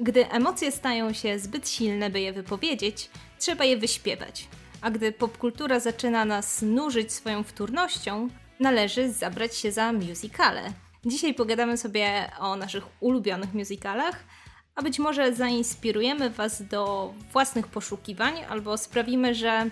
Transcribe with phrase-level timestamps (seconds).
[0.00, 4.48] Gdy emocje stają się zbyt silne, by je wypowiedzieć, trzeba je wyśpiewać.
[4.80, 8.28] A gdy popkultura zaczyna nas nużyć swoją wtórnością,
[8.60, 10.72] należy zabrać się za musicale.
[11.04, 14.24] Dzisiaj pogadamy sobie o naszych ulubionych musicalach,
[14.74, 19.70] a być może zainspirujemy Was do własnych poszukiwań albo sprawimy, że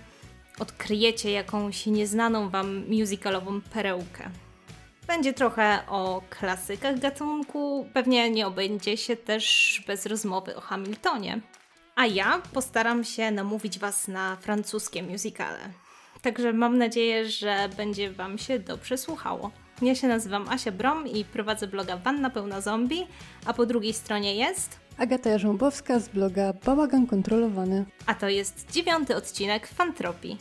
[0.59, 4.31] odkryjecie jakąś nieznaną Wam musicalową perełkę.
[5.07, 11.41] Będzie trochę o klasykach gatunku, pewnie nie obędzie się też bez rozmowy o Hamiltonie.
[11.97, 15.59] A ja postaram się namówić Was na francuskie musicale.
[16.23, 19.51] Także mam nadzieję, że będzie Wam się dobrze słuchało.
[19.83, 23.07] Ja się nazywam Asia Brom i prowadzę bloga Wanna Pełna Zombie,
[23.47, 24.79] a po drugiej stronie jest...
[24.99, 27.85] Agata Jarząbowska z bloga Bałagan Kontrolowany.
[28.07, 30.39] A to jest dziewiąty odcinek Fantropii.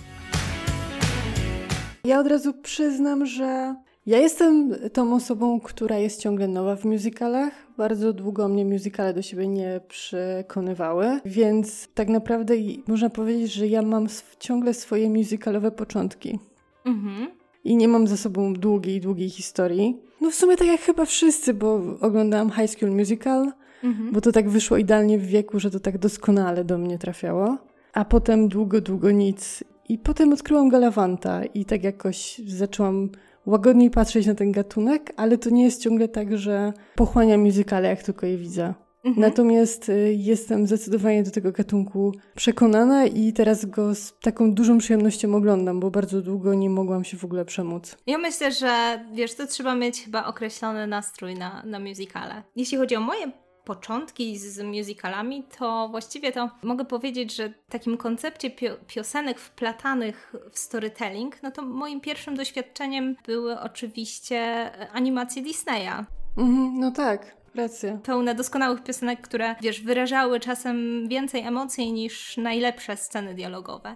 [2.03, 7.53] Ja od razu przyznam, że ja jestem tą osobą, która jest ciągle nowa w musicalach.
[7.77, 12.53] Bardzo długo mnie musicale do siebie nie przekonywały, więc tak naprawdę
[12.87, 14.07] można powiedzieć, że ja mam
[14.39, 16.39] ciągle swoje musicalowe początki.
[16.85, 17.27] Mhm.
[17.63, 19.97] I nie mam za sobą długiej, długiej historii.
[20.21, 23.51] No w sumie tak jak chyba wszyscy, bo oglądałam High School Musical,
[23.83, 24.11] mhm.
[24.11, 27.57] bo to tak wyszło idealnie w wieku, że to tak doskonale do mnie trafiało.
[27.93, 29.63] A potem długo, długo nic.
[29.89, 33.09] I potem odkryłam Galavanta i tak jakoś zaczęłam
[33.45, 38.03] łagodniej patrzeć na ten gatunek, ale to nie jest ciągle tak, że pochłania muzykale, jak
[38.03, 38.73] tylko je widzę.
[39.05, 39.21] Mhm.
[39.21, 45.35] Natomiast y, jestem zdecydowanie do tego gatunku przekonana i teraz go z taką dużą przyjemnością
[45.35, 47.97] oglądam, bo bardzo długo nie mogłam się w ogóle przemóc.
[48.07, 52.43] Ja myślę, że wiesz, to trzeba mieć chyba określony nastrój na, na musicale.
[52.55, 53.31] Jeśli chodzi o moje
[53.65, 60.33] początki z musicalami, to właściwie to mogę powiedzieć, że w takim koncepcie pio piosenek wplatanych
[60.51, 66.05] w storytelling, no to moim pierwszym doświadczeniem były oczywiście animacje Disneya.
[66.37, 67.35] Mhm, no tak.
[67.55, 67.97] Racja.
[68.03, 73.95] Pełne doskonałych piosenek, które, wiesz, wyrażały czasem więcej emocji niż najlepsze sceny dialogowe.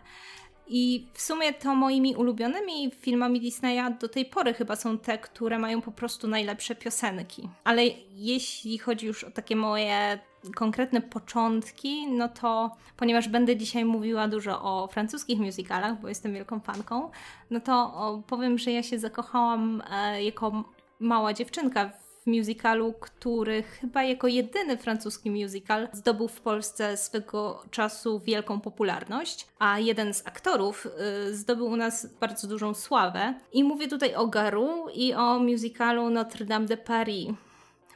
[0.70, 5.60] I w sumie to moimi ulubionymi filmami Disneya do tej pory chyba są te, które
[5.60, 7.50] mają po prostu najlepsze piosenki.
[7.64, 7.84] Ale
[8.16, 10.20] jeśli chodzi już o takie moje
[10.56, 16.60] konkretne początki, no to ponieważ będę dzisiaj mówiła dużo o francuskich musicalach, bo jestem wielką
[16.60, 17.12] fanką,
[17.50, 20.64] no to powiem, że ja się zakochałam e, jako
[21.00, 21.92] mała dziewczynka
[22.26, 29.80] musicalu, który chyba jako jedyny francuski musical zdobył w Polsce swego czasu wielką popularność, a
[29.80, 30.88] jeden z aktorów
[31.28, 33.34] y, zdobył u nas bardzo dużą sławę.
[33.54, 37.30] I mówię tutaj o Garu i o musicalu Notre Dame de Paris.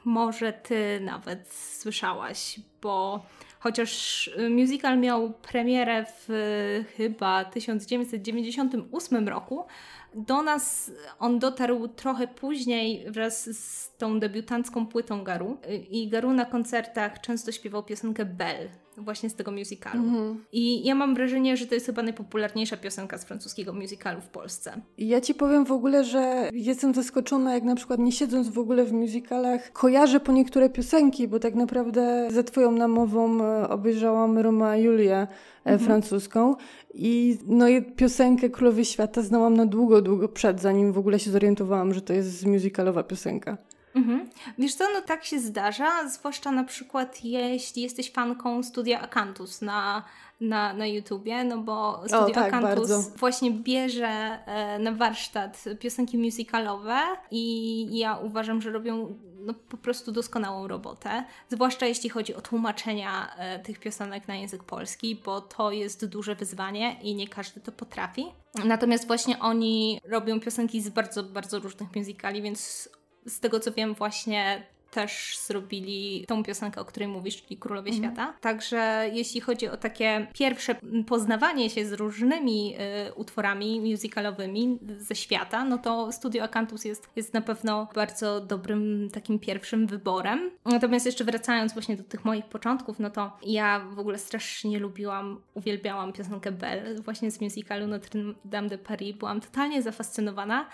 [0.06, 3.26] Może ty nawet słyszałaś, bo
[3.64, 9.66] chociaż musical miał premierę w chyba 1998 roku,
[10.16, 15.58] do nas on dotarł trochę później wraz z tą debiutancką płytą Garu.
[15.90, 20.04] I Garu na koncertach często śpiewał piosenkę Belle, właśnie z tego musicalu.
[20.04, 20.46] Mhm.
[20.52, 24.82] I ja mam wrażenie, że to jest chyba najpopularniejsza piosenka z francuskiego musicalu w Polsce.
[24.98, 28.86] Ja ci powiem w ogóle, że jestem zaskoczona, jak na przykład nie siedząc w ogóle
[28.86, 34.78] w musicalach, kojarzę po niektóre piosenki, bo tak naprawdę za twoją namową e, obejrzałam Roma
[34.78, 35.28] Julię e,
[35.66, 35.80] mhm.
[35.80, 36.56] francuską
[36.94, 37.66] i no
[37.96, 42.14] piosenkę Królowie Świata znałam na długo, długo przed, zanim w ogóle się zorientowałam, że to
[42.14, 43.58] jest musicalowa piosenka.
[43.96, 44.30] Mhm.
[44.58, 50.04] Wiesz co, no tak się zdarza, zwłaszcza na przykład jeśli jesteś fanką studia Akantus na,
[50.42, 53.02] na, na YouTubie, no bo studio o, tak, Akantus bardzo.
[53.18, 57.00] właśnie bierze e, na warsztat piosenki musicalowe
[57.32, 59.16] i ja uważam, że robią
[59.46, 64.64] no, po prostu doskonałą robotę, zwłaszcza jeśli chodzi o tłumaczenia e, tych piosenek na język
[64.64, 68.26] polski, bo to jest duże wyzwanie i nie każdy to potrafi.
[68.66, 72.90] Natomiast właśnie oni robią piosenki z bardzo, bardzo różnych musicali, więc
[73.26, 74.64] z tego co wiem, właśnie
[74.94, 78.04] też zrobili tą piosenkę, o której mówisz, czyli Królowie mhm.
[78.04, 78.34] Świata.
[78.42, 80.76] Także jeśli chodzi o takie pierwsze
[81.08, 82.76] poznawanie się z różnymi
[83.10, 89.10] y, utworami musicalowymi ze świata, no to Studio Akantus jest, jest na pewno bardzo dobrym
[89.14, 90.52] takim pierwszym wyborem.
[90.66, 95.42] Natomiast jeszcze wracając właśnie do tych moich początków, no to ja w ogóle strasznie lubiłam,
[95.54, 99.18] uwielbiałam piosenkę Belle właśnie z musicalu Notre Dame de Paris.
[99.18, 100.70] Byłam totalnie zafascynowana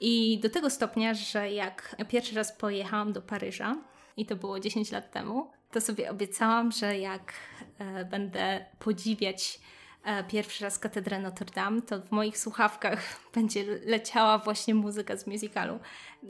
[0.00, 3.76] i do tego stopnia, że jak pierwszy raz pojechałam do Paryża,
[4.16, 7.32] i to było 10 lat temu, to sobie obiecałam, że jak
[7.78, 9.60] e, będę podziwiać
[10.04, 13.00] e, pierwszy raz katedrę Notre Dame, to w moich słuchawkach
[13.34, 15.78] będzie leciała właśnie muzyka z musicalu.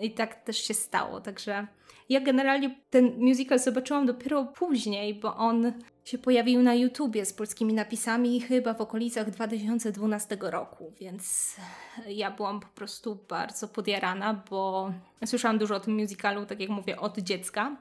[0.00, 1.20] I tak też się stało.
[1.20, 1.66] Także
[2.08, 5.72] ja generalnie ten musical zobaczyłam dopiero później, bo on
[6.04, 11.56] się pojawił na YouTubie z polskimi napisami chyba w okolicach 2012 roku, więc
[12.06, 14.92] ja byłam po prostu bardzo podjarana, bo
[15.24, 17.76] słyszałam dużo o tym musicalu, tak jak mówię, od dziecka.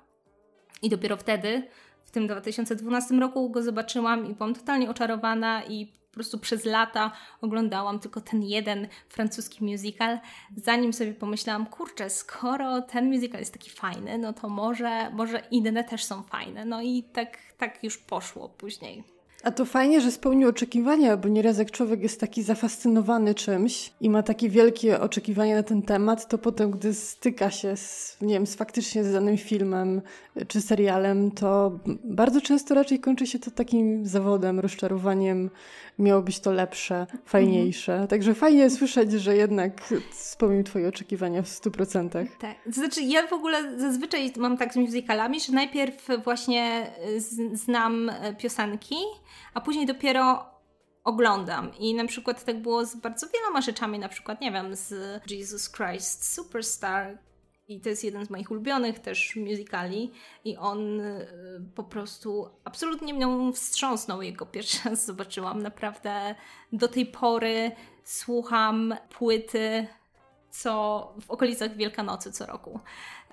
[0.81, 1.67] I dopiero wtedy
[2.03, 7.11] w tym 2012 roku go zobaczyłam i byłam totalnie oczarowana i po prostu przez lata
[7.41, 10.19] oglądałam tylko ten jeden francuski musical,
[10.57, 15.83] zanim sobie pomyślałam, kurczę, skoro ten musical jest taki fajny, no to może, może inne
[15.83, 16.65] też są fajne.
[16.65, 19.03] No i tak, tak już poszło później.
[19.43, 24.09] A to fajnie, że spełnił oczekiwania, bo nieraz jak człowiek jest taki zafascynowany czymś i
[24.09, 28.47] ma takie wielkie oczekiwania na ten temat, to potem, gdy styka się z, nie wiem,
[28.47, 30.01] z faktycznie z danym filmem
[30.47, 35.49] czy serialem, to bardzo często raczej kończy się to takim zawodem, rozczarowaniem,
[35.99, 37.91] miało być to lepsze, fajniejsze.
[37.91, 38.09] Mhm.
[38.09, 42.27] Także fajnie słyszeć, że jednak spełnił twoje oczekiwania w stu procentach.
[42.39, 42.55] Tak.
[42.65, 46.91] To znaczy ja w ogóle zazwyczaj mam tak z musicalami, że najpierw właśnie
[47.53, 48.95] znam piosenki,
[49.53, 50.45] a później dopiero
[51.03, 51.71] oglądam.
[51.79, 54.93] I na przykład tak było z bardzo wieloma rzeczami, na przykład, nie wiem, z
[55.31, 57.17] Jesus Christ Superstar.
[57.67, 60.11] I to jest jeden z moich ulubionych też musicali.
[60.45, 61.27] I on y,
[61.75, 65.61] po prostu absolutnie mnie wstrząsnął, jego pierwszy raz zobaczyłam.
[65.61, 66.35] Naprawdę
[66.73, 67.71] do tej pory
[68.03, 69.87] słucham płyty
[70.53, 72.79] co w okolicach Wielkanocy co roku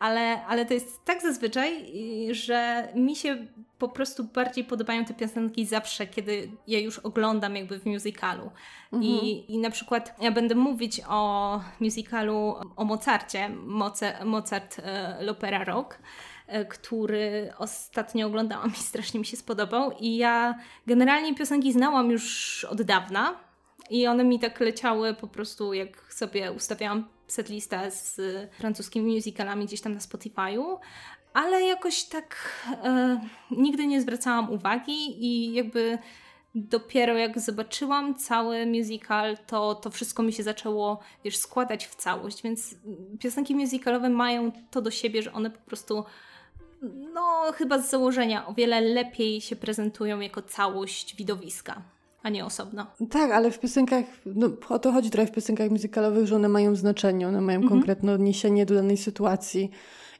[0.01, 1.87] ale, ale to jest tak zazwyczaj,
[2.31, 3.47] że mi się
[3.79, 8.51] po prostu bardziej podobają te piosenki zawsze, kiedy je już oglądam jakby w musicalu.
[8.93, 9.03] Mhm.
[9.03, 15.65] I, I na przykład ja będę mówić o musicalu o Mozarcie, Moce, Mozart e, L'Opera
[15.65, 15.99] Rock
[16.47, 19.93] e, który ostatnio oglądałam i strasznie mi się spodobał.
[20.01, 20.55] I ja
[20.87, 23.50] generalnie piosenki znałam już od dawna
[23.91, 28.21] i one mi tak leciały po prostu, jak sobie ustawiałam setlistę z
[28.59, 30.79] francuskimi musicalami gdzieś tam na Spotify'u,
[31.33, 32.37] ale jakoś tak
[32.85, 35.99] e, nigdy nie zwracałam uwagi i jakby
[36.55, 42.43] dopiero jak zobaczyłam cały musical, to, to wszystko mi się zaczęło, wiesz, składać w całość,
[42.43, 42.75] więc
[43.21, 46.05] piosenki musicalowe mają to do siebie, że one po prostu
[47.13, 51.83] no chyba z założenia o wiele lepiej się prezentują jako całość widowiska
[52.23, 52.87] a nie osobno.
[53.11, 56.77] Tak, ale w piosenkach, no o to chodzi trochę w piosenkach muzykalowych, że one mają
[56.77, 57.79] znaczenie, one mają mhm.
[57.79, 59.71] konkretne odniesienie do danej sytuacji.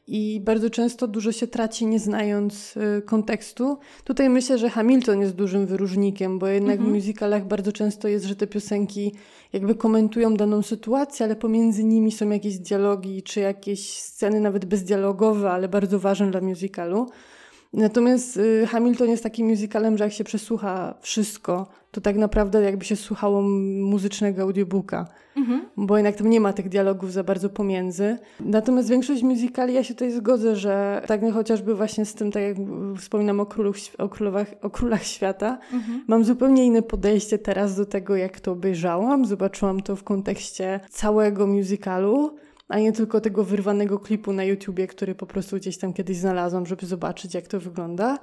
[0.07, 3.79] I bardzo często dużo się traci, nie znając y, kontekstu.
[4.05, 6.91] Tutaj myślę, że Hamilton jest dużym wyróżnikiem, bo jednak mhm.
[6.91, 9.15] w musicalach bardzo często jest, że te piosenki
[9.53, 15.51] jakby komentują daną sytuację, ale pomiędzy nimi są jakieś dialogi, czy jakieś sceny nawet bezdialogowe,
[15.51, 17.07] ale bardzo ważne dla musicalu.
[17.73, 22.85] Natomiast y, Hamilton jest takim musicalem, że jak się przesłucha wszystko, to tak naprawdę jakby
[22.85, 23.43] się słuchało
[23.81, 25.07] muzycznego audiobooka,
[25.37, 25.65] mhm.
[25.77, 28.19] bo jednak tam nie ma tych dialogów za bardzo pomiędzy.
[28.41, 32.57] Natomiast większość musicali, ja się tutaj zgodzę, że tak chociażby właśnie z tym, tak jak
[32.99, 36.05] wspominam o, królów, o, królowach, o królach świata, mhm.
[36.09, 39.27] mam zupełnie inne podejście teraz do tego, jak to obejrzałam.
[39.27, 42.37] Zobaczyłam to w kontekście całego musicalu
[42.71, 46.67] a nie tylko tego wyrwanego klipu na YouTubie, który po prostu gdzieś tam kiedyś znalazłam,
[46.67, 48.19] żeby zobaczyć, jak to wygląda.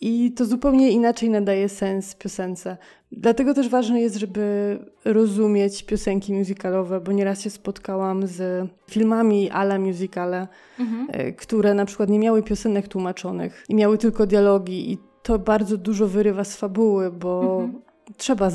[0.00, 2.76] I to zupełnie inaczej nadaje sens piosence.
[3.12, 9.78] Dlatego też ważne jest, żeby rozumieć piosenki musicalowe, bo nieraz się spotkałam z filmami ala
[9.78, 10.48] musicale,
[10.78, 11.08] mhm.
[11.12, 15.76] E, które na przykład nie miały piosenek tłumaczonych i miały tylko dialogi i to bardzo
[15.76, 18.50] dużo wyrywa z fabuły, bo mhm trzeba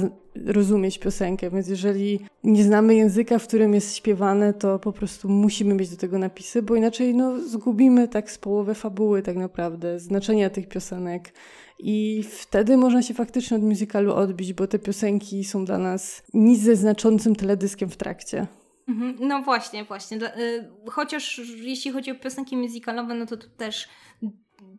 [0.45, 5.73] rozumieć piosenkę, więc jeżeli nie znamy języka, w którym jest śpiewane, to po prostu musimy
[5.73, 10.49] mieć do tego napisy, bo inaczej no, zgubimy tak z połowę fabuły tak naprawdę, znaczenia
[10.49, 11.33] tych piosenek.
[11.79, 16.61] I wtedy można się faktycznie od musicalu odbić, bo te piosenki są dla nas nic
[16.61, 18.47] ze znaczącym teledyskiem w trakcie.
[18.87, 19.15] Mhm.
[19.19, 20.17] No właśnie, właśnie.
[20.17, 23.87] Y, chociaż jeśli chodzi o piosenki musicalowe, no to tu też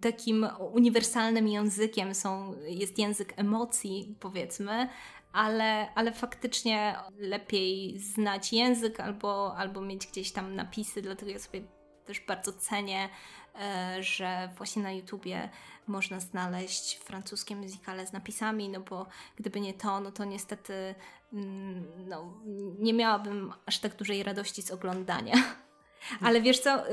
[0.01, 4.89] takim uniwersalnym językiem są, jest język emocji, powiedzmy,
[5.37, 11.62] ale, ale faktycznie lepiej znać język albo, albo mieć gdzieś tam napisy, dlatego ja sobie
[12.07, 13.09] też bardzo cenię,
[13.55, 15.49] e, że właśnie na YouTubie
[15.87, 20.95] można znaleźć francuskie muzykale z napisami, no bo gdyby nie to, no to niestety
[21.33, 22.33] mm, no,
[22.78, 25.35] nie miałabym aż tak dużej radości z oglądania.
[26.26, 26.85] Ale wiesz co,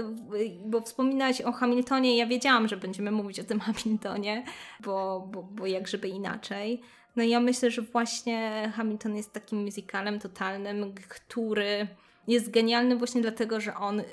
[0.66, 4.46] bo wspominałaś o Hamiltonie, ja wiedziałam, że będziemy mówić o tym Hamiltonie,
[4.80, 6.82] bo, bo, bo jak żeby inaczej.
[7.16, 11.88] No i ja myślę, że właśnie Hamilton jest takim musicalem totalnym, który
[12.28, 14.04] jest genialny właśnie dlatego, że on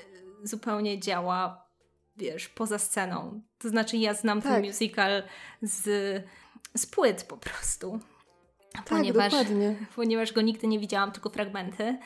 [0.43, 1.65] zupełnie działa,
[2.17, 3.41] wiesz, poza sceną.
[3.57, 4.51] To znaczy ja znam tak.
[4.51, 5.23] ten musical
[5.61, 5.83] z,
[6.75, 7.99] z płyt po prostu.
[8.73, 9.75] Tak, ponieważ, dokładnie.
[9.95, 11.97] ponieważ go nigdy nie widziałam, tylko fragmenty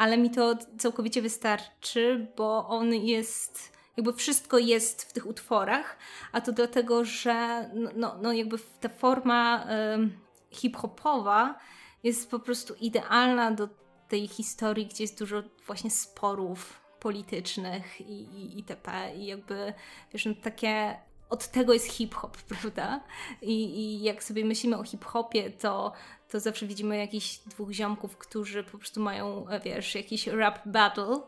[0.00, 5.96] ale mi to całkowicie wystarczy, bo on jest jakby wszystko jest w tych utworach,
[6.32, 10.10] a to dlatego, że no, no, no jakby ta forma y,
[10.50, 11.58] hip-hopowa
[12.02, 13.68] jest po prostu idealna do
[14.08, 19.16] tej historii, gdzie jest dużo właśnie sporów politycznych i, i itp.
[19.16, 19.74] I jakby,
[20.12, 20.96] wiesz, no, takie
[21.30, 23.00] od tego jest hip-hop, prawda?
[23.42, 25.92] I, I jak sobie myślimy o hip-hopie, to,
[26.28, 31.20] to zawsze widzimy jakichś dwóch ziomków, którzy po prostu mają, wiesz, jakiś rap battle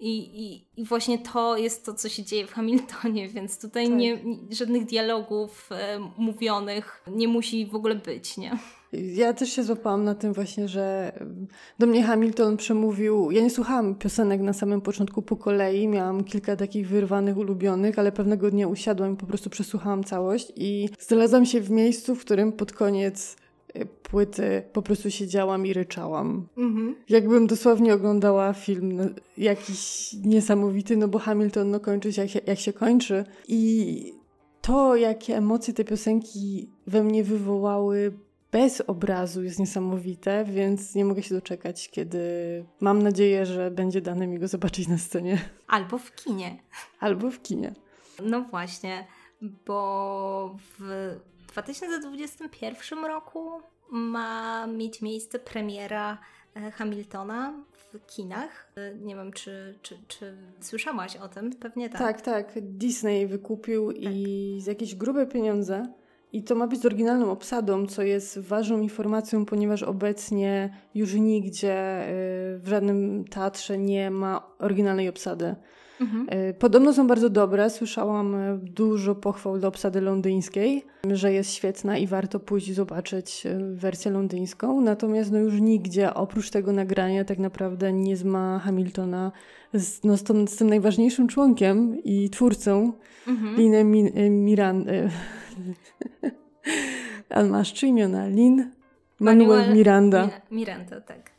[0.00, 3.96] i, i, i właśnie to jest to, co się dzieje w Hamiltonie, więc tutaj tak.
[3.96, 4.18] nie,
[4.50, 8.58] żadnych dialogów e, mówionych nie musi w ogóle być, nie?
[9.14, 11.12] Ja też się złapałam na tym właśnie, że
[11.78, 13.30] do mnie Hamilton przemówił.
[13.30, 18.12] Ja nie słuchałam piosenek na samym początku po kolei, miałam kilka takich wyrwanych, ulubionych, ale
[18.12, 22.52] pewnego dnia usiadłam i po prostu przesłuchałam całość i znalazłam się w miejscu, w którym
[22.52, 23.36] pod koniec
[23.76, 26.46] y, płyty po prostu siedziałam i ryczałam.
[26.56, 26.94] Mhm.
[27.08, 32.58] Jakbym dosłownie oglądała film jakiś niesamowity, no bo Hamilton no, kończy się jak, się jak
[32.58, 33.24] się kończy.
[33.48, 34.12] I
[34.62, 38.12] to, jakie emocje te piosenki we mnie wywołały,
[38.56, 42.20] bez obrazu jest niesamowite, więc nie mogę się doczekać, kiedy
[42.80, 45.38] mam nadzieję, że będzie dane mi go zobaczyć na scenie.
[45.66, 46.58] Albo w kinie.
[47.00, 47.72] Albo w kinie.
[48.22, 49.06] No właśnie,
[49.42, 51.16] bo w
[51.48, 53.50] 2021 roku
[53.90, 56.18] ma mieć miejsce premiera
[56.54, 58.72] e, Hamiltona w kinach.
[58.76, 61.50] E, nie wiem, czy, czy, czy słyszałaś o tym?
[61.52, 62.00] Pewnie tak.
[62.00, 62.52] Tak, tak.
[62.62, 64.02] Disney wykupił tak.
[64.02, 65.92] i z jakieś grube pieniądze
[66.36, 72.02] i to ma być z oryginalną obsadą, co jest ważną informacją, ponieważ obecnie już nigdzie
[72.02, 75.56] y, w żadnym teatrze nie ma oryginalnej obsady.
[76.00, 76.26] Mhm.
[76.48, 77.70] Y, podobno są bardzo dobre.
[77.70, 84.10] Słyszałam y, dużo pochwał do obsady londyńskiej, że jest świetna i warto pójść zobaczyć wersję
[84.10, 84.80] londyńską.
[84.80, 89.32] Natomiast no już nigdzie oprócz tego nagrania tak naprawdę nie ma Hamiltona
[89.74, 92.92] z, no, z, tą, z tym najważniejszym członkiem i twórcą,
[93.26, 93.56] mhm.
[93.56, 93.90] Linem
[94.44, 94.84] Miran
[97.28, 98.28] Ale masz trzy imiona.
[98.28, 98.70] Lin,
[99.20, 100.24] Manuel, Manuel Miranda.
[100.50, 101.30] Mi Miranda, tak.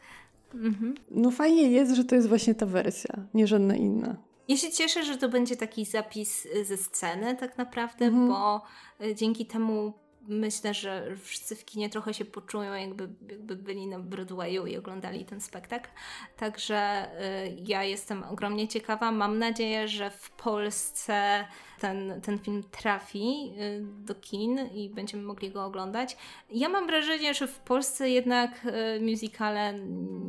[0.54, 0.96] Mhm.
[1.12, 4.16] No fajnie jest, że to jest właśnie ta wersja, nie żadna inna.
[4.48, 8.28] Ja się cieszę, że to będzie taki zapis ze sceny tak naprawdę, mhm.
[8.28, 8.62] bo
[9.06, 9.94] y, dzięki temu
[10.28, 15.26] myślę, że wszyscy w kinie trochę się poczują, jakby, jakby byli na Broadwayu i oglądali
[15.26, 15.90] ten spektakl.
[16.38, 17.08] Także
[17.46, 19.12] y, ja jestem ogromnie ciekawa.
[19.12, 21.46] Mam nadzieję, że w Polsce
[21.80, 26.18] ten, ten film trafi y, do kin i będziemy mogli go oglądać.
[26.52, 28.66] Ja mam wrażenie, że w Polsce jednak
[28.98, 29.74] y, musicale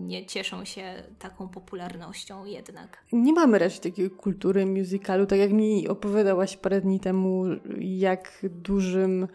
[0.06, 3.04] nie cieszą się taką popularnością jednak.
[3.12, 7.44] Nie mamy raczej takiej kultury musicalu, tak jak mi opowiadałaś parę dni temu,
[7.78, 9.28] jak dużym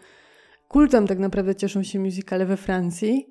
[0.74, 3.26] kultem tak naprawdę cieszą się musicale we Francji.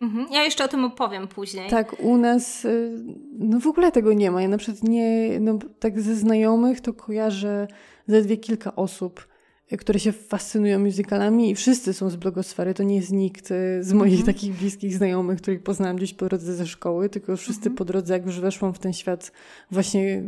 [0.00, 0.26] Mhm.
[0.32, 1.70] Ja jeszcze o tym opowiem później.
[1.70, 3.04] Tak, u nas y,
[3.38, 4.42] no w ogóle tego nie ma.
[4.42, 7.68] Ja na przykład nie, no tak ze znajomych to kojarzę
[8.06, 9.26] zaledwie kilka osób,
[9.72, 12.74] y, które się fascynują musicalami i wszyscy są z blogosfery.
[12.74, 14.34] To nie jest nikt y, z moich mhm.
[14.34, 17.76] takich bliskich znajomych, których poznałam gdzieś po drodze ze szkoły, tylko wszyscy mhm.
[17.76, 19.32] po drodze, jak już weszłam w ten świat
[19.70, 20.22] właśnie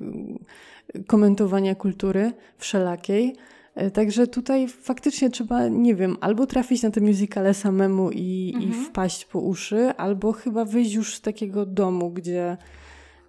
[1.07, 3.37] komentowania kultury wszelakiej,
[3.93, 8.73] także tutaj faktycznie trzeba, nie wiem, albo trafić na te musicale samemu i, mhm.
[8.73, 12.57] i wpaść po uszy, albo chyba wyjść już z takiego domu, gdzie,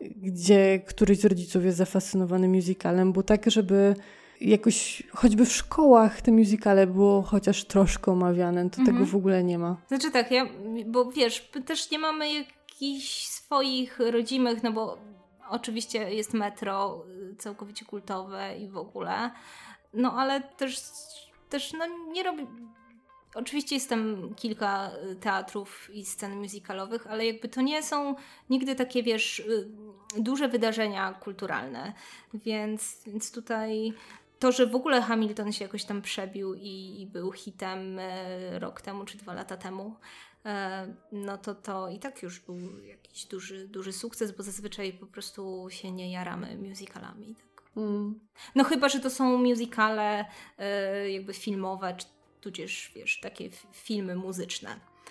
[0.02, 3.96] gdzie któryś z rodziców jest zafascynowany musicalem, bo tak, żeby
[4.42, 8.86] jakoś choćby w szkołach te musicale było chociaż troszkę omawiane, to mhm.
[8.86, 9.78] tego w ogóle nie ma.
[9.88, 10.46] Znaczy tak, ja,
[10.86, 14.98] bo wiesz, też nie mamy jakichś swoich rodzimych, no bo
[15.50, 19.32] oczywiście jest metro y, całkowicie kultowe i w ogóle,
[19.94, 20.82] no ale też,
[21.50, 22.48] też no, nie robi.
[23.36, 28.16] Oczywiście jest tam kilka y, teatrów i scen musicalowych, ale jakby to nie są
[28.50, 29.70] nigdy takie, wiesz, y,
[30.18, 31.94] duże wydarzenia kulturalne.
[32.34, 33.94] Więc, więc tutaj
[34.40, 38.82] to, że w ogóle Hamilton się jakoś tam przebił i, i był hitem y, rok
[38.82, 39.96] temu czy dwa lata temu,
[41.12, 45.68] no to to i tak już był jakiś duży, duży sukces, bo zazwyczaj po prostu
[45.70, 47.36] się nie jaramy musicalami.
[47.78, 48.20] Mm.
[48.56, 50.26] No chyba, że to są musicale
[51.06, 52.06] y, jakby filmowe, czy
[52.42, 54.70] tudzież wiesz, takie filmy muzyczne.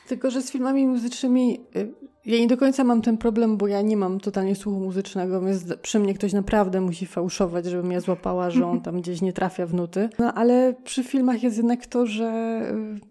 [0.09, 1.93] Tylko, że z filmami muzycznymi y,
[2.27, 5.75] ja nie do końca mam ten problem, bo ja nie mam totalnie słuchu muzycznego, więc
[5.83, 9.67] przy mnie ktoś naprawdę musi fałszować, żebym ja złapała, że on tam gdzieś nie trafia
[9.67, 10.09] w nuty.
[10.19, 12.63] No ale przy filmach jest jednak to, że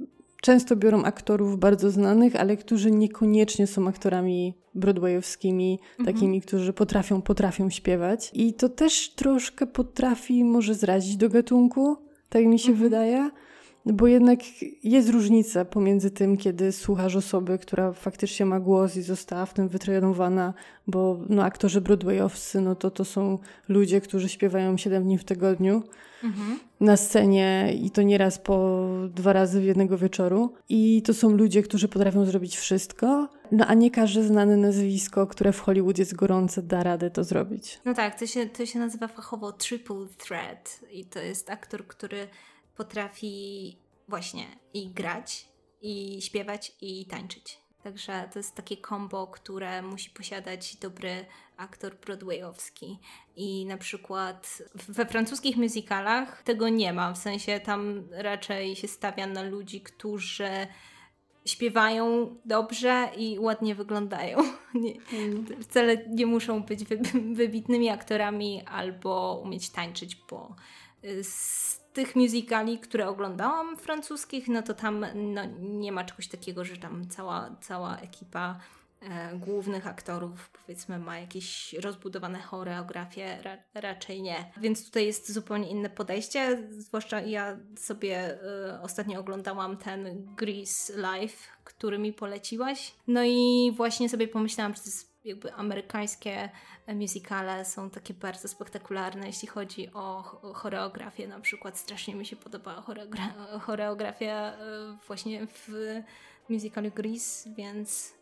[0.02, 6.16] y, często biorą aktorów bardzo znanych, ale którzy niekoniecznie są aktorami broadwayowskimi, mhm.
[6.16, 8.32] takimi, którzy potrafią, potrafią śpiewać.
[8.34, 11.98] I to też troszkę potrafi może zrazić do gatunku,
[12.30, 12.90] tak mi się mhm.
[12.90, 13.30] wydaje.
[13.86, 14.40] Bo jednak
[14.84, 19.68] jest różnica pomiędzy tym, kiedy słuchasz osoby, która faktycznie ma głos i została w tym
[19.70, 20.54] wytrenowana,
[20.88, 25.84] bo no, aktorzy broadwayowscy, no to to są ludzie, którzy śpiewają 7 dni w tygodniu
[26.24, 26.60] mhm.
[26.80, 30.54] na scenie i to nieraz po dwa razy w jednego wieczoru.
[30.70, 35.54] I to są ludzie, którzy potrafią zrobić wszystko, no a nie każde znane nazwisko, które
[35.54, 37.80] w Hollywood jest gorące, da radę to zrobić.
[37.86, 42.28] No tak, to się, to się nazywa fachowo triple threat i to jest aktor, który
[42.82, 45.48] potrafi właśnie i grać,
[45.82, 47.58] i śpiewać, i tańczyć.
[47.84, 51.26] Także to jest takie kombo, które musi posiadać dobry
[51.58, 53.00] aktor broadwayowski.
[53.36, 57.14] I na przykład we francuskich musicalach tego nie ma.
[57.14, 60.68] W sensie tam raczej się stawia na ludzi, którzy
[61.46, 64.38] śpiewają dobrze i ładnie wyglądają.
[64.74, 65.46] Nie, mm.
[65.64, 66.86] Wcale nie muszą być
[67.34, 70.56] wybitnymi aktorami albo umieć tańczyć, bo
[71.24, 76.78] z tych musicali, które oglądałam francuskich, no to tam no, nie ma czegoś takiego, że
[76.78, 78.60] tam cała, cała ekipa
[79.02, 84.52] e, głównych aktorów powiedzmy ma jakieś rozbudowane choreografie, ra, raczej nie.
[84.62, 91.48] Więc tutaj jest zupełnie inne podejście, zwłaszcza ja sobie e, ostatnio oglądałam ten Grease Live,
[91.64, 92.96] który mi poleciłaś.
[93.08, 96.50] No i właśnie sobie pomyślałam, że to jest jakby amerykańskie
[96.88, 100.22] musicale są takie bardzo spektakularne, jeśli chodzi o
[100.54, 101.28] choreografię.
[101.28, 104.58] Na przykład strasznie mi się podobała choreogra- choreografia e,
[105.08, 105.72] właśnie w
[106.50, 108.14] musicalu Grease, więc,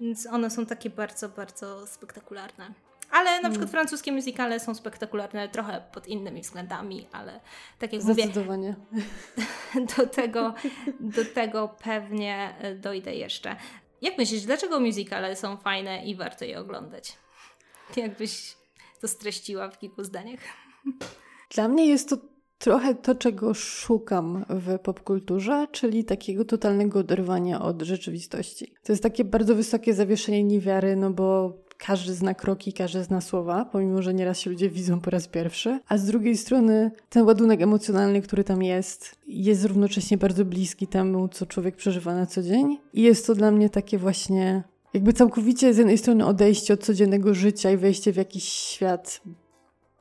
[0.00, 2.74] więc one są takie bardzo, bardzo spektakularne.
[3.10, 3.68] Ale na przykład mm.
[3.68, 7.40] francuskie musicale są spektakularne trochę pod innymi względami, ale
[7.78, 8.74] tak jak Zdecydowanie.
[8.92, 9.06] mówię,
[9.96, 10.54] do tego,
[11.00, 13.56] do tego pewnie dojdę jeszcze.
[14.02, 17.12] Jak myślisz, dlaczego musicale są fajne i warto je oglądać?
[17.96, 18.56] Jakbyś
[19.00, 20.40] to streściła w kilku zdaniach.
[21.54, 22.16] Dla mnie jest to
[22.58, 28.74] trochę to, czego szukam w popkulturze, czyli takiego totalnego oderwania od rzeczywistości.
[28.82, 33.64] To jest takie bardzo wysokie zawieszenie niewiary, no bo każdy zna kroki, każdy zna słowa,
[33.64, 35.80] pomimo że nieraz się ludzie widzą po raz pierwszy.
[35.88, 41.28] A z drugiej strony ten ładunek emocjonalny, który tam jest, jest równocześnie bardzo bliski temu,
[41.28, 42.78] co człowiek przeżywa na co dzień.
[42.92, 44.62] I jest to dla mnie takie właśnie
[44.94, 49.20] jakby całkowicie z jednej strony odejście od codziennego życia i wejście w jakiś świat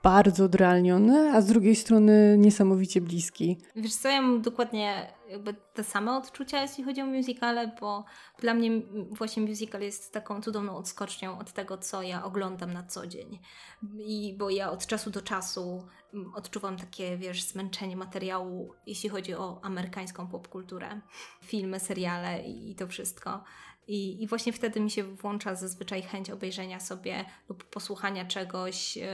[0.03, 3.57] bardzo odrealniony, a z drugiej strony niesamowicie bliski.
[3.75, 8.05] Wiesz co, ja mam dokładnie jakby te same odczucia, jeśli chodzi o musicale, bo
[8.39, 13.07] dla mnie właśnie musical jest taką cudowną odskocznią od tego, co ja oglądam na co
[13.07, 13.39] dzień.
[13.97, 15.87] I bo ja od czasu do czasu
[16.35, 21.01] odczuwam takie, wiesz, zmęczenie materiału, jeśli chodzi o amerykańską popkulturę,
[21.43, 23.43] filmy, seriale i to wszystko.
[23.87, 28.97] I, I właśnie wtedy mi się włącza zazwyczaj chęć obejrzenia sobie lub posłuchania czegoś.
[28.97, 29.05] Yy,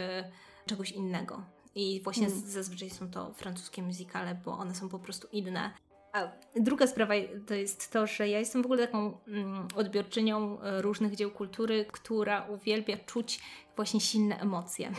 [0.68, 1.44] czegoś innego.
[1.76, 2.40] I właśnie mm.
[2.40, 5.72] zazwyczaj są to francuskie muzykale, bo one są po prostu inne.
[6.18, 7.14] A druga sprawa
[7.48, 11.86] to jest to, że ja jestem w ogóle taką mm, odbiorczynią e, różnych dzieł kultury,
[11.92, 13.40] która uwielbia czuć
[13.76, 14.92] właśnie silne emocje.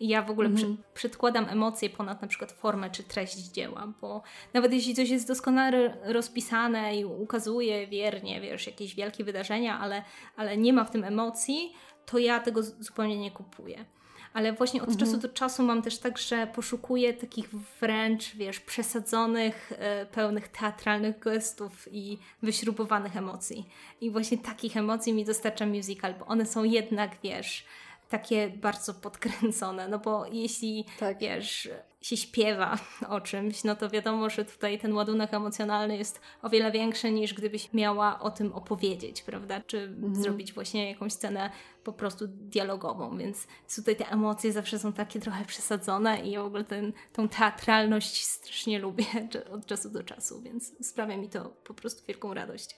[0.00, 0.56] Ja w ogóle mm.
[0.56, 4.22] przy, przedkładam emocje ponad na przykład formę czy treść dzieła, bo
[4.54, 10.04] nawet jeśli coś jest doskonale rozpisane i ukazuje wiernie, wiesz, jakieś wielkie wydarzenia, ale,
[10.36, 11.72] ale nie ma w tym emocji,
[12.06, 13.84] to ja tego zupełnie nie kupuję
[14.32, 15.06] ale właśnie od mhm.
[15.06, 17.48] czasu do czasu mam też tak, że poszukuję takich
[17.80, 23.68] wręcz, wiesz, przesadzonych, e, pełnych teatralnych gestów i wyśrubowanych emocji.
[24.00, 27.64] I właśnie takich emocji mi dostarcza musical, bo one są jednak, wiesz,
[28.10, 31.18] takie bardzo podkręcone, no bo jeśli, tak.
[31.18, 31.68] wiesz,
[32.00, 36.72] się śpiewa o czymś, no to wiadomo, że tutaj ten ładunek emocjonalny jest o wiele
[36.72, 39.60] większy niż gdybyś miała o tym opowiedzieć, prawda?
[39.60, 40.14] Czy mhm.
[40.14, 41.50] zrobić właśnie jakąś scenę
[41.84, 43.46] po prostu dialogową, więc
[43.76, 48.24] tutaj te emocje zawsze są takie trochę przesadzone i ja w ogóle ten, tą teatralność
[48.24, 49.04] strasznie lubię
[49.54, 52.76] od czasu do czasu, więc sprawia mi to po prostu wielką radość.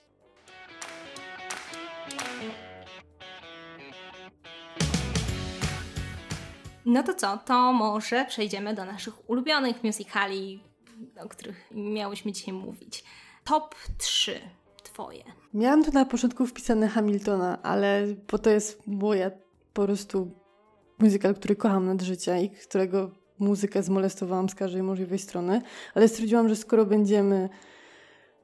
[6.85, 10.63] No to co, to może przejdziemy do naszych ulubionych musicali,
[11.19, 13.03] o których miałyśmy dzisiaj mówić.
[13.43, 14.39] Top 3
[14.83, 15.23] twoje.
[15.53, 19.31] Miałam tu na początku wpisane Hamiltona, ale bo to jest moja
[19.73, 20.31] po prostu
[20.99, 25.61] musical, który kocham nad życia i którego muzykę zmolestowałam z każdej możliwej strony,
[25.95, 27.49] ale stwierdziłam, że skoro będziemy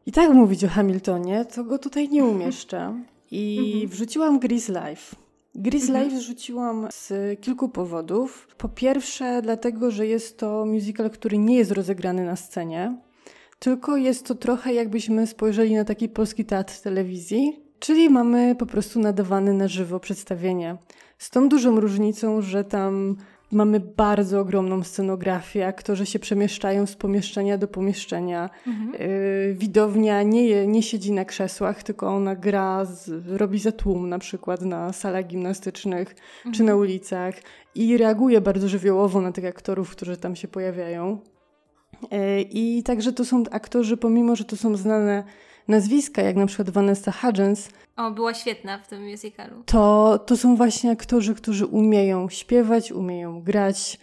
[0.05, 3.03] i tak mówić o Hamiltonie, to go tutaj nie umieszczę.
[3.31, 3.89] I mhm.
[3.89, 5.15] wrzuciłam Grease Life.
[5.55, 6.03] Grease mhm.
[6.09, 8.47] Life rzuciłam z kilku powodów.
[8.57, 12.97] Po pierwsze, dlatego, że jest to musical, który nie jest rozegrany na scenie,
[13.59, 18.99] tylko jest to trochę jakbyśmy spojrzeli na taki polski teatr telewizji, czyli mamy po prostu
[18.99, 20.77] nadawane na żywo przedstawienie.
[21.17, 23.17] Z tą dużą różnicą, że tam
[23.51, 28.49] Mamy bardzo ogromną scenografię, aktorzy się przemieszczają z pomieszczenia do pomieszczenia.
[28.67, 29.01] Mhm.
[29.01, 34.19] Y, widownia nie, nie siedzi na krzesłach, tylko ona gra, z, robi za tłum na
[34.19, 36.55] przykład na salach gimnastycznych mhm.
[36.55, 37.35] czy na ulicach
[37.75, 41.19] i reaguje bardzo żywiołowo na tych aktorów, którzy tam się pojawiają.
[42.03, 45.23] Y, I także to są aktorzy, pomimo że to są znane
[45.69, 47.69] nazwiska, jak na przykład Vanessa Hudgens.
[47.97, 49.63] O, była świetna w tym musicalu.
[49.65, 53.99] To, to są właśnie aktorzy, którzy umieją śpiewać, umieją grać.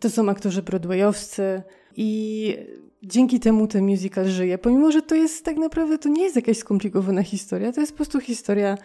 [0.00, 1.62] To są aktorzy broadwayowscy
[1.96, 2.56] i
[3.02, 4.58] dzięki temu ten musical żyje.
[4.58, 7.96] Pomimo, że to jest tak naprawdę, to nie jest jakaś skomplikowana historia, to jest po
[7.96, 8.78] prostu historia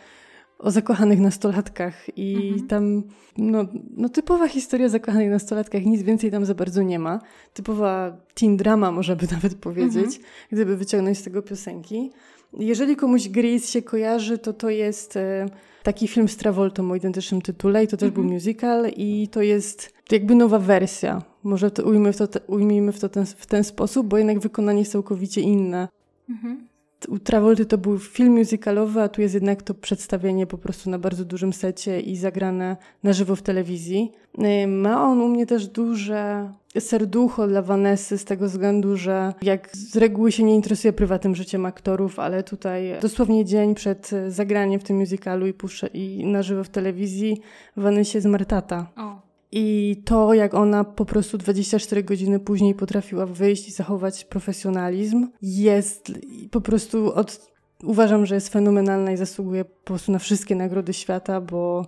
[0.60, 2.68] o zakochanych nastolatkach i mhm.
[2.68, 3.04] tam
[3.38, 3.66] no,
[3.98, 7.20] no typowa historia o zakochanych nastolatkach, nic więcej tam za bardzo nie ma.
[7.54, 10.24] Typowa teen drama można by nawet powiedzieć, mhm.
[10.52, 12.12] gdyby wyciągnąć z tego piosenki.
[12.54, 15.46] Jeżeli komuś Grease się kojarzy, to to jest e,
[15.84, 18.34] taki film z Travoltą o identycznym tytule i to też był mhm.
[18.34, 21.22] musical i to jest jakby nowa wersja.
[21.44, 24.80] Może to ujmijmy w to, ujmijmy w to ten, w ten sposób, bo jednak wykonanie
[24.80, 25.88] jest całkowicie inne.
[26.30, 26.68] Mhm
[27.08, 31.00] u Travolty to był film musicalowy, a tu jest jednak to przedstawienie po prostu na
[31.00, 34.12] bardzo dużym secie i zagrane na żywo w telewizji.
[34.68, 39.96] Ma on u mnie też duże serducho dla Vanessy z tego względu, że jak z
[39.96, 44.98] reguły się nie interesuje prywatnym życiem aktorów, ale tutaj dosłownie dzień przed zagraniem w tym
[44.98, 47.42] musicalu i, puszczę, i na żywo w telewizji
[47.78, 48.92] Vanessie zmarł tata.
[48.96, 49.27] O.
[49.52, 56.12] I to, jak ona po prostu 24 godziny później potrafiła wyjść i zachować profesjonalizm, jest
[56.52, 57.52] po prostu od,
[57.84, 61.86] uważam, że jest fenomenalna i zasługuje po prostu na wszystkie nagrody świata, bo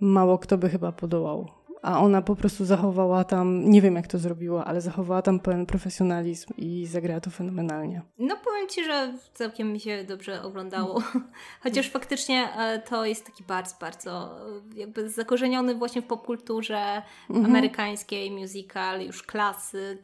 [0.00, 4.18] mało kto by chyba podołał a ona po prostu zachowała tam, nie wiem jak to
[4.18, 8.02] zrobiła, ale zachowała tam pełen profesjonalizm i zagrała to fenomenalnie.
[8.18, 11.02] No powiem Ci, że całkiem mi się dobrze oglądało,
[11.64, 14.40] chociaż faktycznie e, to jest taki bardzo, bardzo
[14.74, 17.46] jakby zakorzeniony właśnie w popkulturze mhm.
[17.46, 20.00] amerykańskiej, musical, już klasyk,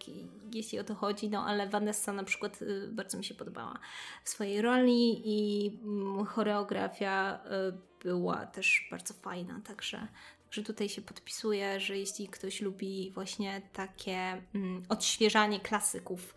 [0.54, 3.78] jeśli o to chodzi, no ale Vanessa na przykład y, bardzo mi się podobała
[4.24, 7.40] w swojej roli i mm, choreografia
[8.04, 10.08] była też bardzo fajna, także
[10.50, 16.34] że tutaj się podpisuje, że jeśli ktoś lubi właśnie takie mm, odświeżanie klasyków,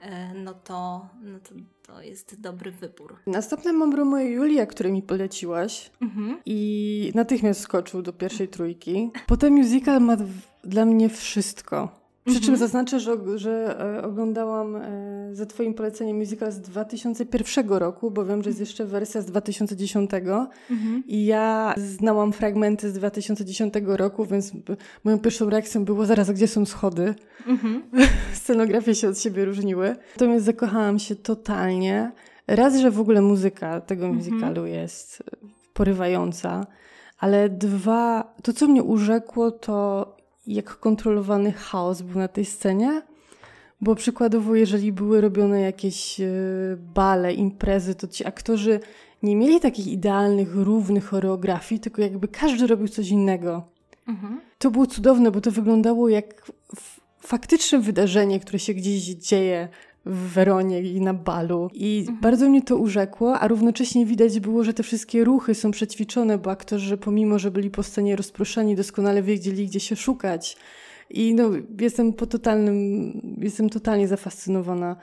[0.00, 1.54] e, no to, no to,
[1.86, 3.16] to jest dobry wybór.
[3.26, 6.40] Następne mam Romeo i Julia, które mi poleciłaś mhm.
[6.46, 9.10] i natychmiast skoczył do pierwszej trójki.
[9.26, 10.16] Potem musical ma
[10.64, 12.03] dla mnie wszystko.
[12.24, 12.58] Przy czym mhm.
[12.58, 18.42] zaznaczę, że, że e, oglądałam e, za Twoim poleceniem musical z 2001 roku, bo wiem,
[18.42, 21.02] że jest jeszcze wersja z 2010 mhm.
[21.06, 24.52] i ja znałam fragmenty z 2010 roku, więc
[25.04, 27.14] moją pierwszą reakcją było zaraz, gdzie są schody.
[27.46, 27.82] Mhm.
[28.32, 29.96] Scenografie się od siebie różniły.
[30.14, 32.12] Natomiast zakochałam się totalnie.
[32.46, 34.16] Raz, że w ogóle muzyka tego mhm.
[34.16, 35.22] musicalu jest
[35.74, 36.66] porywająca,
[37.18, 40.13] ale dwa, to co mnie urzekło, to
[40.46, 43.02] jak kontrolowany chaos był na tej scenie.
[43.80, 46.26] Bo przykładowo, jeżeli były robione jakieś e,
[46.94, 48.80] bale, imprezy, to ci aktorzy
[49.22, 53.62] nie mieli takich idealnych, równych choreografii, tylko jakby każdy robił coś innego.
[54.08, 54.40] Mhm.
[54.58, 56.52] To było cudowne, bo to wyglądało jak
[57.20, 59.68] faktyczne wydarzenie, które się gdzieś dzieje
[60.06, 61.70] w Weronie i na balu.
[61.72, 62.20] I mhm.
[62.20, 66.50] bardzo mnie to urzekło, a równocześnie widać było, że te wszystkie ruchy są przećwiczone, bo
[66.50, 70.56] aktorzy, pomimo, że byli po scenie rozproszeni, doskonale wiedzieli, gdzie się szukać.
[71.10, 74.96] I no, jestem po totalnym, jestem totalnie zafascynowana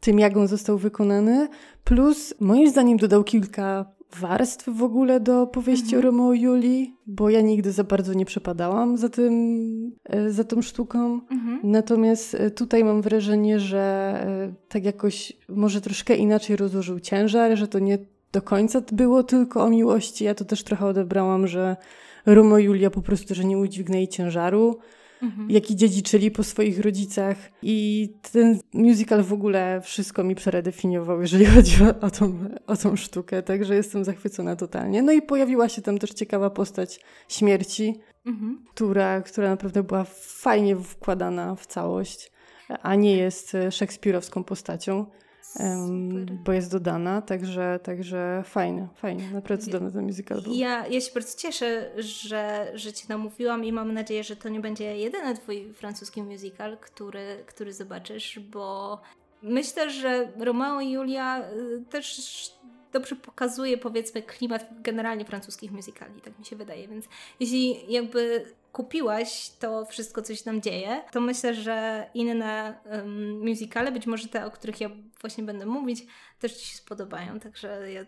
[0.00, 1.48] tym, jak on został wykonany.
[1.84, 5.98] Plus, moim zdaniem dodał kilka warstw w ogóle do powieści mhm.
[5.98, 10.44] o Romeo i Julii, bo ja nigdy za bardzo nie przepadałam za tym, e, za
[10.44, 11.20] tą sztuką.
[11.30, 11.60] Mhm.
[11.62, 17.68] Natomiast e, tutaj mam wrażenie, że e, tak jakoś może troszkę inaczej rozłożył ciężar, że
[17.68, 17.98] to nie
[18.32, 20.24] do końca było tylko o miłości.
[20.24, 21.76] Ja to też trochę odebrałam, że
[22.26, 24.78] Romeo i Julia po prostu, że nie udźwignęli ciężaru
[25.22, 25.50] mhm.
[25.50, 27.36] jaki dziedziczyli po swoich rodzicach.
[27.62, 32.96] I ten musical w ogóle wszystko mi przeredefiniował, jeżeli chodzi o, o, tą, o tą
[32.96, 35.02] sztukę, także jestem zachwycona totalnie.
[35.02, 37.94] No i pojawiła się tam też ciekawa postać śmierci,
[38.26, 38.64] mhm.
[38.74, 42.32] która, która naprawdę była fajnie wkładana w całość,
[42.82, 45.06] a nie jest szekspirowską postacią
[46.44, 50.54] bo jest dodana, także, także fajne, fajne, naprawdę cudowny ten musical był.
[50.54, 54.60] Ja, ja się bardzo cieszę, że, że Cię namówiłam i mam nadzieję, że to nie
[54.60, 59.00] będzie jedyny Twój francuski musical, który, który zobaczysz, bo
[59.42, 62.20] myślę, że Romeo i Julia y, też
[62.92, 67.04] dobrze pokazuje powiedzmy klimat generalnie francuskich musicali, tak mi się wydaje, więc
[67.40, 73.92] jeśli jakby kupiłaś to wszystko, co się tam dzieje, to myślę, że inne um, musicale,
[73.92, 76.06] być może te, o których ja właśnie będę mówić,
[76.40, 78.04] też Ci się spodobają, także ja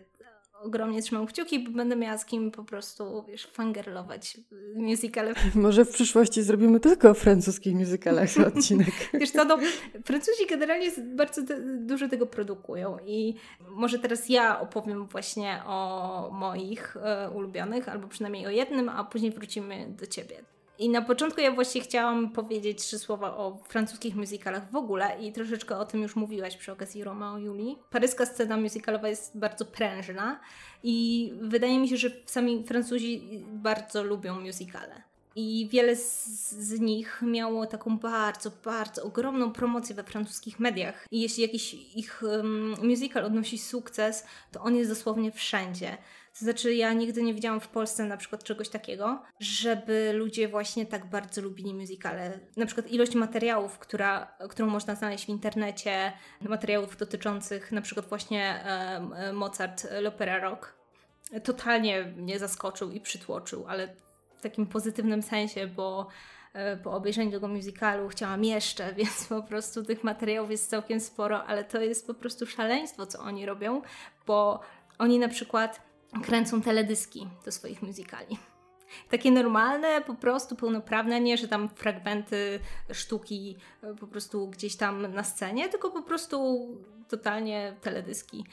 [0.63, 4.37] ogromnie trzymam kciuki, bo będę miała z kim po prostu, wiesz, fangirlować
[4.75, 5.33] musicale.
[5.55, 8.87] Może w przyszłości zrobimy tylko o francuskich musicalach odcinek.
[9.19, 9.57] wiesz co, no,
[10.05, 13.35] Francuzi generalnie bardzo te, dużo tego produkują i
[13.69, 19.31] może teraz ja opowiem właśnie o moich e, ulubionych, albo przynajmniej o jednym, a później
[19.31, 20.43] wrócimy do Ciebie.
[20.81, 25.31] I na początku ja właśnie chciałam powiedzieć trzy słowa o francuskich musicalach w ogóle i
[25.31, 27.77] troszeczkę o tym już mówiłaś przy okazji Romeo Julii.
[27.89, 30.39] Paryska scena musicalowa jest bardzo prężna
[30.83, 33.21] i wydaje mi się, że sami Francuzi
[33.53, 35.01] bardzo lubią musicale.
[35.35, 41.07] i wiele z, z, nich miało taką bardzo, bardzo ogromną promocję we francuskich mediach.
[41.11, 45.97] I jeśli jakiś ich um, musical odnosi sukces, to on jest dosłownie wszędzie.
[46.39, 50.85] To znaczy, ja nigdy nie widziałam w Polsce na przykład czegoś takiego, żeby ludzie właśnie
[50.85, 52.39] tak bardzo lubili muzykale.
[52.57, 58.63] Na przykład ilość materiałów, która, którą można znaleźć w internecie, materiałów dotyczących na przykład właśnie
[58.93, 60.73] um, Mozart, l'opera rock,
[61.43, 63.87] totalnie mnie zaskoczył i przytłoczył, ale
[64.37, 66.07] w takim pozytywnym sensie, bo
[66.53, 71.43] e, po obejrzeniu tego musicalu chciałam jeszcze, więc po prostu tych materiałów jest całkiem sporo,
[71.43, 73.81] ale to jest po prostu szaleństwo, co oni robią,
[74.27, 74.59] bo
[74.97, 75.90] oni na przykład
[76.23, 78.37] kręcą teledyski do swoich musicali.
[79.09, 82.59] Takie normalne, po prostu pełnoprawne, nie, że tam fragmenty
[82.91, 86.67] sztuki e, po prostu gdzieś tam na scenie, tylko po prostu
[87.11, 88.45] totalnie teledyski.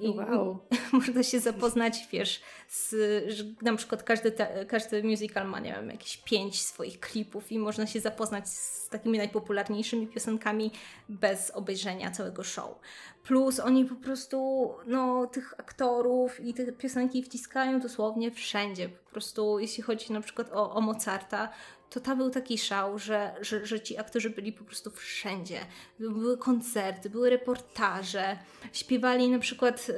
[0.00, 0.58] I wow.
[0.92, 2.90] można się zapoznać, wiesz, z,
[3.32, 7.58] że na przykład każdy, te, każdy musical ma, nie wiem, jakieś pięć swoich klipów i
[7.58, 10.70] można się zapoznać z takimi najpopularniejszymi piosenkami
[11.08, 12.78] bez obejrzenia całego show.
[13.26, 18.88] Plus oni po prostu, no, tych aktorów i te piosenki wciskają dosłownie wszędzie.
[18.88, 21.48] Po prostu, jeśli chodzi na przykład o, o Mozarta,
[21.90, 25.60] to tam był taki szał, że, że, że ci aktorzy byli po prostu wszędzie.
[26.00, 28.38] Były koncerty, były reportaże,
[28.72, 29.92] śpiewali na przykład y,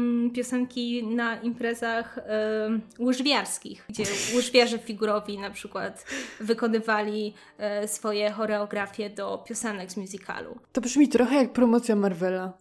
[0.00, 6.06] y, piosenki na imprezach y, łyżwiarskich, gdzie łyżwiarze figurowi na przykład
[6.40, 7.34] wykonywali
[7.84, 10.58] y, swoje choreografie do piosenek z musicalu.
[10.72, 12.52] To brzmi trochę jak promocja Marvela.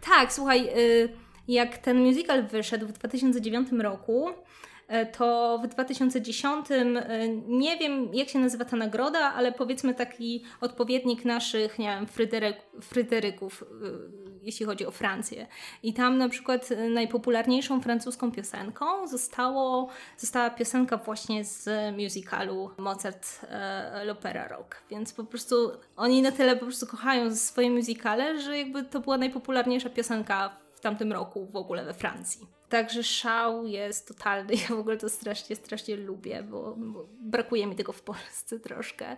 [0.00, 1.08] Tak, słuchaj, y,
[1.48, 4.28] jak ten musical wyszedł w 2009 roku,
[5.12, 6.84] to w 2010 e,
[7.46, 12.56] nie wiem jak się nazywa ta nagroda, ale powiedzmy taki odpowiednik naszych, nie wiem, Fryderyk,
[12.80, 13.66] Fryderyków, e,
[14.42, 15.46] jeśli chodzi o Francję.
[15.82, 23.40] I tam na przykład najpopularniejszą francuską piosenką zostało, została piosenka właśnie z musicalu Mozart
[24.06, 24.82] l'Opera Rock.
[24.90, 29.18] Więc po prostu oni na tyle po prostu kochają swoje musicale, że jakby to była
[29.18, 32.46] najpopularniejsza piosenka w tamtym roku w ogóle we Francji.
[32.72, 34.52] Także szał jest totalny.
[34.62, 39.16] Ja w ogóle to strasznie, strasznie lubię, bo, bo, brakuje mi tego w Polsce troszkę.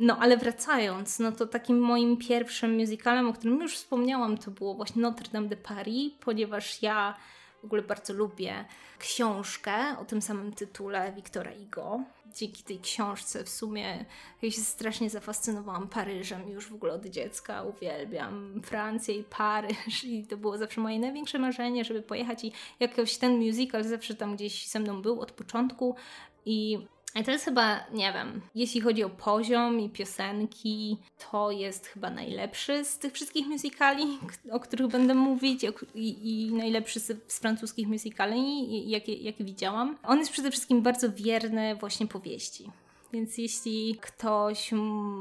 [0.00, 4.74] No ale wracając, no to takim moim pierwszym musicalem, o którym już wspomniałam, to było
[4.74, 7.16] właśnie Notre Dame de Paris, ponieważ ja
[7.62, 8.64] w ogóle bardzo lubię
[8.98, 12.00] książkę o tym samym tytule Wiktora Igo
[12.36, 14.04] dzięki tej książce w sumie
[14.42, 17.62] ja się strasznie zafascynowałam Paryżem już w ogóle od dziecka.
[17.62, 23.16] Uwielbiam Francję i Paryż i to było zawsze moje największe marzenie, żeby pojechać i jakoś
[23.16, 25.96] ten musical zawsze tam gdzieś ze mną był od początku
[26.44, 26.86] i
[27.20, 30.96] i to jest chyba, nie wiem, jeśli chodzi o poziom i piosenki,
[31.30, 34.18] to jest chyba najlepszy z tych wszystkich musicali,
[34.50, 39.98] o których będę mówić i, i najlepszy z, z, francuskich musicali, jakie, jakie widziałam.
[40.02, 42.70] On jest przede wszystkim bardzo wierny właśnie powieści.
[43.12, 44.72] Więc jeśli ktoś,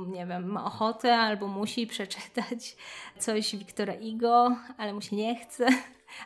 [0.07, 2.75] nie wiem, ma ochotę albo musi przeczytać
[3.19, 5.67] coś Wiktora Igo, ale mu się nie chce,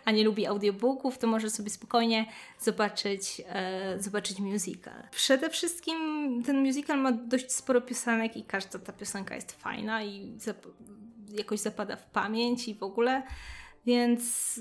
[0.05, 2.25] a nie lubi audiobooków, to może sobie spokojnie
[2.59, 5.03] zobaczyć, e, zobaczyć musical.
[5.11, 5.97] Przede wszystkim
[6.45, 10.67] ten musical ma dość sporo piosenek i każda ta piosenka jest fajna i zap
[11.33, 13.23] jakoś zapada w pamięć i w ogóle,
[13.85, 14.59] więc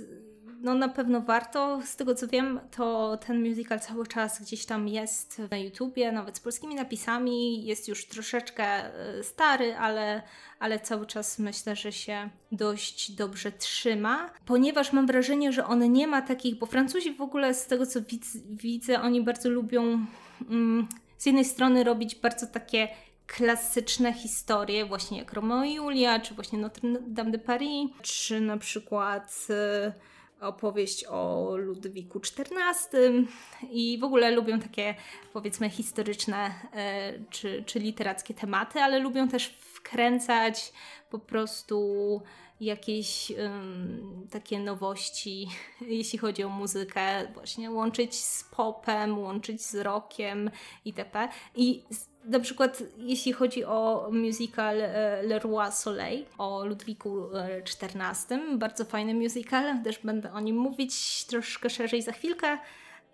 [0.61, 1.81] no na pewno warto.
[1.85, 6.37] Z tego co wiem, to ten musical cały czas gdzieś tam jest na YouTubie, nawet
[6.37, 7.65] z polskimi napisami.
[7.65, 10.23] Jest już troszeczkę e, stary, ale,
[10.59, 16.07] ale cały czas myślę, że się dość dobrze trzyma, ponieważ mam wrażenie, że on nie
[16.07, 20.07] ma takich, bo Francuzi w ogóle z tego co widz, widzę, oni bardzo lubią
[20.51, 22.89] mm, z jednej strony robić bardzo takie
[23.27, 28.57] klasyczne historie, właśnie jak Romeo i Julia, czy właśnie Notre Dame de Paris, czy na
[28.57, 29.93] przykład y,
[30.41, 33.01] opowieść o Ludwiku XIV
[33.71, 34.95] i w ogóle lubią takie
[35.33, 40.73] powiedzmy historyczne e, czy, czy literackie tematy, ale lubią też wkręcać
[41.11, 42.23] po prostu
[42.61, 45.49] jakieś um, takie nowości,
[45.81, 50.51] jeśli chodzi o muzykę, właśnie łączyć z popem, łączyć z rockiem
[50.85, 51.29] itp.
[51.55, 51.85] I
[52.29, 57.31] na przykład jeśli chodzi o musical e, Le Roi Soleil o Ludwiku
[57.65, 62.59] XIV, e, bardzo fajny musical, też będę o nim mówić troszkę szerzej za chwilkę.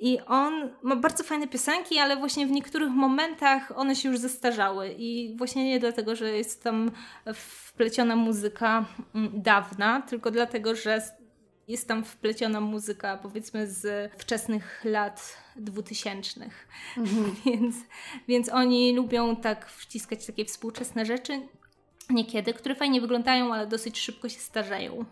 [0.00, 4.94] I on ma bardzo fajne piosenki, ale właśnie w niektórych momentach one się już zestarzały.
[4.98, 6.90] I właśnie nie dlatego, że jest tam
[7.35, 11.03] wpleciona muzyka mm, dawna, tylko dlatego, że
[11.68, 16.68] jest tam wpleciona muzyka powiedzmy z wczesnych lat dwutysięcznych.
[16.96, 17.35] Mhm.
[17.46, 17.77] więc,
[18.29, 21.48] więc oni lubią tak wciskać takie współczesne rzeczy.
[22.11, 25.05] niekiedy, które fajnie wyglądają, ale dosyć szybko się starzeją.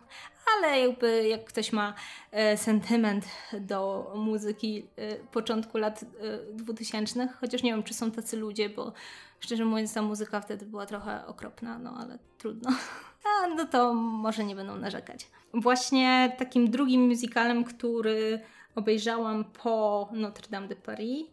[0.56, 1.94] Ale jakby jak ktoś ma
[2.30, 3.24] e, sentyment
[3.60, 8.92] do muzyki e, początku lat e, 2000, chociaż nie wiem, czy są tacy ludzie, bo
[9.40, 12.70] szczerze mówiąc, ta muzyka wtedy była trochę okropna, no ale trudno.
[13.24, 15.30] A, no to może nie będą narzekać.
[15.54, 18.40] Właśnie takim drugim musicalem, który
[18.74, 21.26] obejrzałam po Notre Dame de Paris,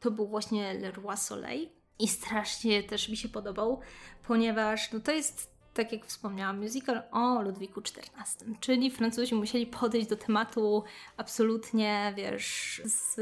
[0.00, 1.68] to był właśnie Le Roi Soleil.
[1.98, 3.80] I strasznie też mi się podobał,
[4.26, 8.54] ponieważ no to jest, tak jak wspomniałam, musical o Ludwiku XIV.
[8.60, 10.84] Czyli Francuzi musieli podejść do tematu
[11.16, 13.20] absolutnie, wiesz, z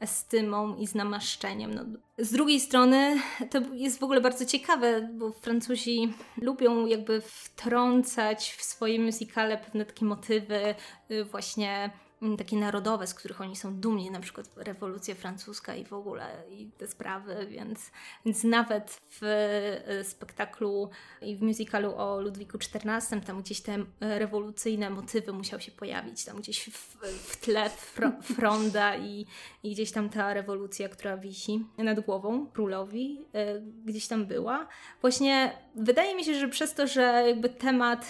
[0.00, 1.74] estymą i z namaszczeniem.
[1.74, 1.84] No,
[2.18, 3.16] z drugiej strony
[3.50, 9.84] to jest w ogóle bardzo ciekawe, bo Francuzi lubią jakby wtrącać w swoje musicale pewne
[9.84, 10.74] takie motywy
[11.10, 11.90] y, właśnie
[12.38, 16.70] takie narodowe, z których oni są dumni, na przykład rewolucja francuska i w ogóle i
[16.78, 17.90] te sprawy, więc,
[18.24, 20.90] więc nawet w e, spektaklu
[21.22, 26.24] i w musicalu o Ludwiku XIV tam gdzieś te e, rewolucyjne motywy musiały się pojawić,
[26.24, 29.26] tam gdzieś w, w tle fr fronda i,
[29.62, 34.68] i gdzieś tam ta rewolucja, która wisi nad głową królowi, e, gdzieś tam była.
[35.00, 38.06] Właśnie wydaje mi się, że przez to, że jakby temat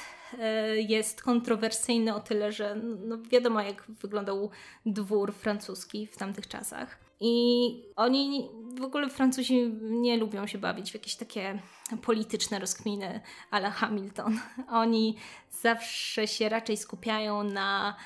[0.75, 4.51] jest kontrowersyjny o tyle, że no wiadomo jak wyglądał
[4.87, 6.99] dwór francuski w tamtych czasach.
[7.25, 11.59] I oni, w ogóle Francuzi nie lubią się bawić w jakieś takie
[12.03, 14.41] polityczne rozkminy ale Hamilton.
[14.69, 15.17] Oni
[15.51, 17.97] zawsze się raczej skupiają na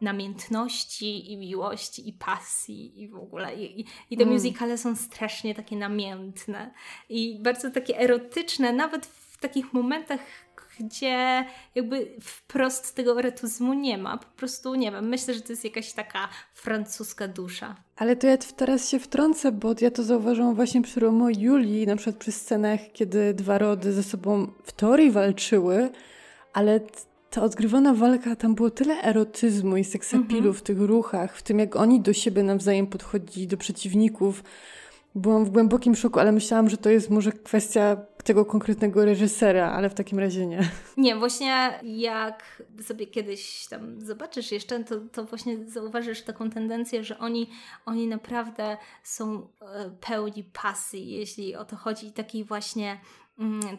[0.00, 3.54] namiętności i miłości i pasji i w ogóle.
[3.54, 4.34] I, i te mm.
[4.34, 6.74] musicale są strasznie takie namiętne
[7.08, 10.20] i bardzo takie erotyczne, nawet w takich momentach,
[10.80, 14.18] gdzie jakby wprost tego erotyzmu nie ma.
[14.18, 17.76] Po prostu nie wiem, myślę, że to jest jakaś taka francuska dusza.
[17.96, 21.86] Ale to ja teraz się wtrącę, bo ja to zauważyłam właśnie przy Romo i Julii,
[21.86, 25.90] na przykład przy scenach, kiedy dwa rody ze sobą w teorii walczyły,
[26.52, 26.80] ale
[27.30, 30.54] ta odgrywana walka, tam było tyle erotyzmu i seksapilu mhm.
[30.54, 34.42] w tych ruchach, w tym jak oni do siebie nawzajem podchodzili, do przeciwników,
[35.16, 39.90] Byłam w głębokim szoku, ale myślałam, że to jest może kwestia tego konkretnego reżysera, ale
[39.90, 40.70] w takim razie nie.
[40.96, 47.18] Nie, właśnie jak sobie kiedyś tam zobaczysz jeszcze, to, to właśnie zauważysz taką tendencję, że
[47.18, 47.50] oni,
[47.86, 53.00] oni naprawdę są e, pełni pasji, jeśli o to chodzi, takiej właśnie
[53.38, 53.78] mm,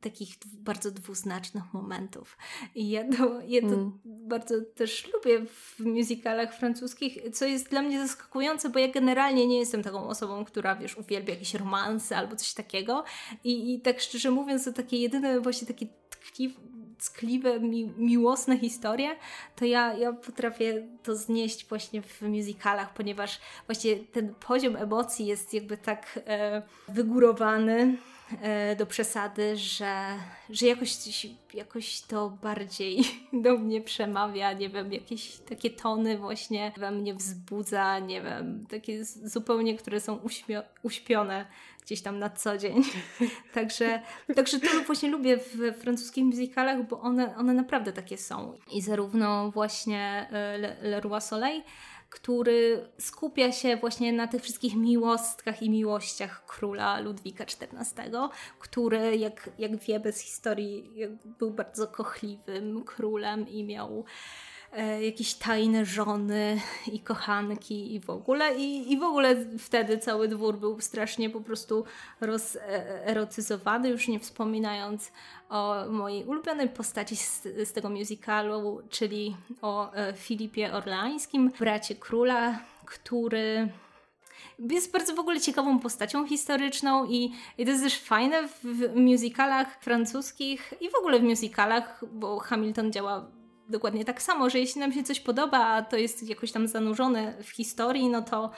[0.00, 2.38] takich bardzo dwuznacznych momentów.
[2.74, 3.98] I ja to, ja to mm.
[4.04, 9.58] bardzo też lubię w musicalach francuskich, co jest dla mnie zaskakujące, bo ja generalnie nie
[9.58, 13.04] jestem taką osobą, która, wiesz, uwielbia jakieś romanse albo coś takiego.
[13.44, 16.72] I, i tak szczerze mówiąc, to takie jedyne właśnie takie tkliwe
[17.04, 19.16] tkliwe, mi, miłosne historie,
[19.56, 25.54] to ja, ja potrafię to znieść właśnie w musicalach, ponieważ właśnie ten poziom emocji jest
[25.54, 27.96] jakby tak e, wygórowany,
[28.78, 30.06] do przesady, że,
[30.50, 30.90] że jakoś,
[31.54, 37.98] jakoś to bardziej do mnie przemawia, nie wiem, jakieś takie tony właśnie we mnie wzbudza,
[37.98, 41.46] nie wiem, takie zupełnie, które są uśmio- uśpione
[41.84, 42.82] gdzieś tam na co dzień.
[43.54, 44.02] także,
[44.34, 48.58] także to właśnie lubię w francuskich musicalach, bo one, one naprawdę takie są.
[48.72, 51.62] I zarówno właśnie e, Le, Le Roi Soleil,
[52.12, 59.50] który skupia się właśnie na tych wszystkich miłostkach i miłościach króla Ludwika XIV, który, jak,
[59.58, 60.92] jak wiemy z historii,
[61.38, 64.04] był bardzo kochliwym królem i miał
[65.00, 66.60] jakieś tajne żony
[66.92, 68.54] i kochanki i w ogóle.
[68.54, 71.84] I, I w ogóle wtedy cały dwór był strasznie po prostu
[72.20, 75.12] rozerotyzowany, już nie wspominając
[75.48, 82.58] o mojej ulubionej postaci z, z tego musicalu, czyli o e, Filipie Orlańskim, bracie króla,
[82.84, 83.68] który
[84.58, 88.96] jest bardzo w ogóle ciekawą postacią historyczną i, i to jest też fajne w, w
[88.96, 93.41] musicalach francuskich i w ogóle w musicalach, bo Hamilton działa
[93.72, 97.42] dokładnie tak samo, że jeśli nam się coś podoba, a to jest jakoś tam zanurzone
[97.42, 98.50] w historii, no to,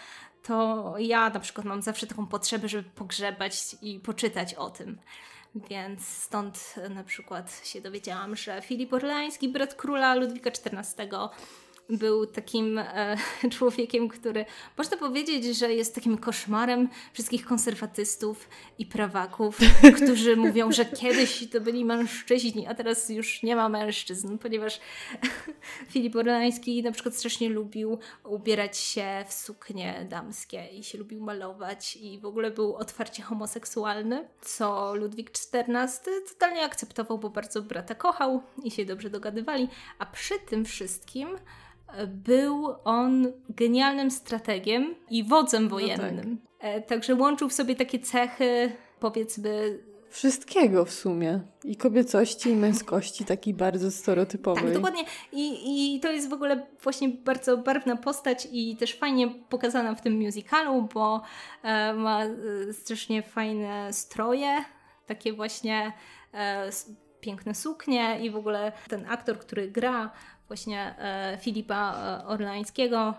[0.42, 4.98] to ja na przykład mam zawsze taką potrzebę, żeby pogrzebać i poczytać o tym.
[5.54, 11.08] Więc stąd na przykład się dowiedziałam, że Filip Orleański, brat króla Ludwika XIV,
[11.88, 13.16] był takim e,
[13.50, 14.44] człowiekiem, który
[14.78, 19.58] można powiedzieć, że jest takim koszmarem wszystkich konserwatystów i prawaków,
[20.02, 24.80] którzy mówią, że kiedyś to byli mężczyźni, a teraz już nie ma mężczyzn, ponieważ
[25.92, 31.96] Filip Orlański na przykład strasznie lubił ubierać się w suknie damskie i się lubił malować
[31.96, 38.42] i w ogóle był otwarcie homoseksualny, co Ludwik XIV totalnie akceptował, bo bardzo brata kochał
[38.64, 39.68] i się dobrze dogadywali,
[39.98, 41.28] a przy tym wszystkim
[42.06, 46.30] był on genialnym strategiem i wodzem wojennym.
[46.30, 46.70] No tak.
[46.70, 49.78] E, także łączył w sobie takie cechy, powiedzmy,
[50.14, 51.40] wszystkiego w sumie.
[51.64, 54.64] I kobiecości, i męskości, takiej bardzo stereotypowej.
[54.64, 55.04] Tak, dokładnie.
[55.32, 60.00] I, I to jest w ogóle właśnie bardzo barwna postać i też fajnie pokazana w
[60.00, 61.22] tym musicalu, bo
[61.62, 62.32] e, ma e,
[62.72, 64.64] strasznie fajne stroje,
[65.06, 65.92] takie właśnie
[66.34, 66.70] e,
[67.20, 70.10] piękne suknie i w ogóle ten aktor, który gra
[70.48, 73.14] właśnie e, Filipa e, Orlańskiego,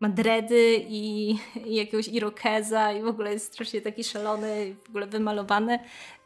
[0.00, 1.30] ma dredy i,
[1.66, 5.78] i jakiegoś irokeza i w ogóle jest strasznie taki szalony, w ogóle wymalowany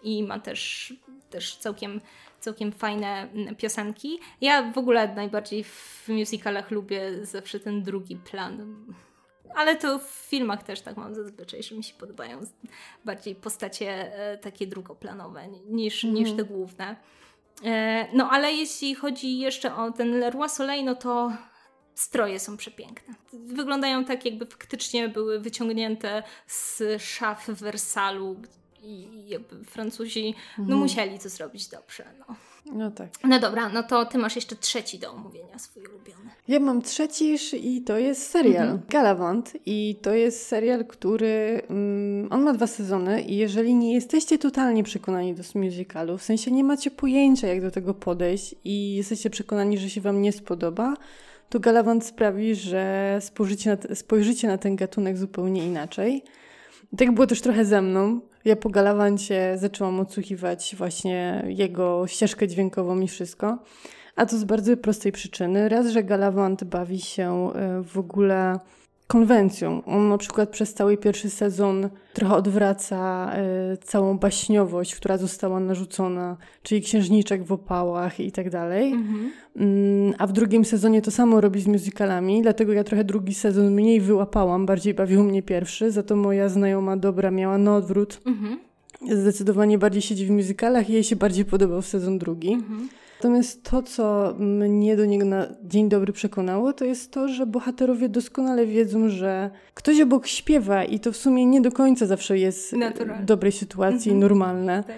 [0.03, 0.95] i ma też,
[1.31, 2.01] też całkiem,
[2.41, 3.29] całkiem fajne
[3.59, 4.19] piosenki.
[4.41, 8.77] Ja w ogóle najbardziej w musicalach lubię zawsze ten drugi plan.
[9.55, 12.41] Ale to w filmach też tak mam zazwyczaj, że mi się podobają
[13.05, 16.17] bardziej postacie e, takie drugoplanowe niż, mm.
[16.17, 16.97] niż te główne.
[17.65, 21.33] E, no ale jeśli chodzi jeszcze o ten Leroy Soleil, no to
[21.95, 23.15] stroje są przepiękne.
[23.33, 28.37] Wyglądają tak, jakby faktycznie były wyciągnięte z szaf Wersalu
[28.83, 30.81] i jakby Francuzi no, mhm.
[30.81, 32.05] musieli to zrobić dobrze.
[32.19, 32.37] No.
[32.73, 33.11] No tak.
[33.25, 36.31] No dobra, no to ty masz jeszcze trzeci do omówienia, swój ulubiony.
[36.49, 38.81] Ja mam trzeci i to jest serial mhm.
[38.89, 44.39] Galavant i to jest serial, który um, on ma dwa sezony i jeżeli nie jesteście
[44.39, 49.31] totalnie przekonani do musicalu, w sensie nie macie pojęcia jak do tego podejść i jesteście
[49.31, 50.95] przekonani, że się wam nie spodoba,
[51.49, 56.25] to Galavant sprawi, że spojrzycie na, spojrzycie na ten gatunek zupełnie inaczej.
[56.97, 58.21] tak było też trochę ze mną.
[58.45, 63.59] Ja po Galawancie zaczęłam odsłuchiwać właśnie jego ścieżkę dźwiękową i wszystko.
[64.17, 65.69] A to z bardzo prostej przyczyny.
[65.69, 68.59] Raz, że Galavant bawi się e, w ogóle
[69.11, 69.83] konwencją.
[69.85, 73.33] On na przykład przez cały pierwszy sezon trochę odwraca
[73.73, 78.93] y, całą baśniowość, która została narzucona, czyli księżniczek w opałach i tak dalej.
[78.93, 79.33] Mhm.
[79.57, 83.71] Mm, a w drugim sezonie to samo robi z musicalami, dlatego ja trochę drugi sezon
[83.71, 88.21] mniej wyłapałam, bardziej bawił mnie pierwszy, za to moja znajoma dobra miała na odwrót.
[88.27, 88.59] Mhm.
[89.11, 92.53] Zdecydowanie bardziej siedzi w musicalach i jej się bardziej podobał sezon drugi.
[92.53, 92.89] Mhm.
[93.21, 98.09] Natomiast to, co mnie do niego na dzień dobry przekonało, to jest to, że bohaterowie
[98.09, 102.75] doskonale wiedzą, że ktoś obok śpiewa i to w sumie nie do końca zawsze jest
[103.21, 104.21] w dobrej sytuacji, mhm.
[104.21, 104.85] normalne.
[104.87, 104.97] Tak.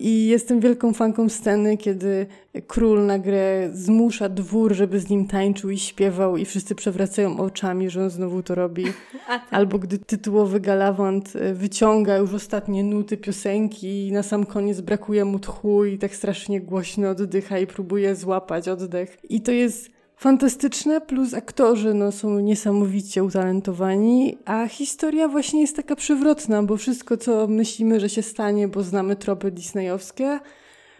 [0.00, 2.26] I jestem wielką fanką sceny, kiedy
[2.66, 7.90] król na grę zmusza dwór, żeby z nim tańczył i śpiewał i wszyscy przewracają oczami,
[7.90, 8.84] że on znowu to robi.
[9.26, 9.42] Tak.
[9.50, 15.24] Albo gdy tytułowy galawant e, wyciąga już ostatnie nuty piosenki i na sam koniec brakuje
[15.24, 19.18] mu tchu i tak strasznie głośno oddycha i próbuje złapać oddech.
[19.30, 25.96] I to jest fantastyczne, plus aktorzy no, są niesamowicie utalentowani, a historia właśnie jest taka
[25.96, 30.40] przewrotna, bo wszystko, co myślimy, że się stanie, bo znamy tropy disneyowskie,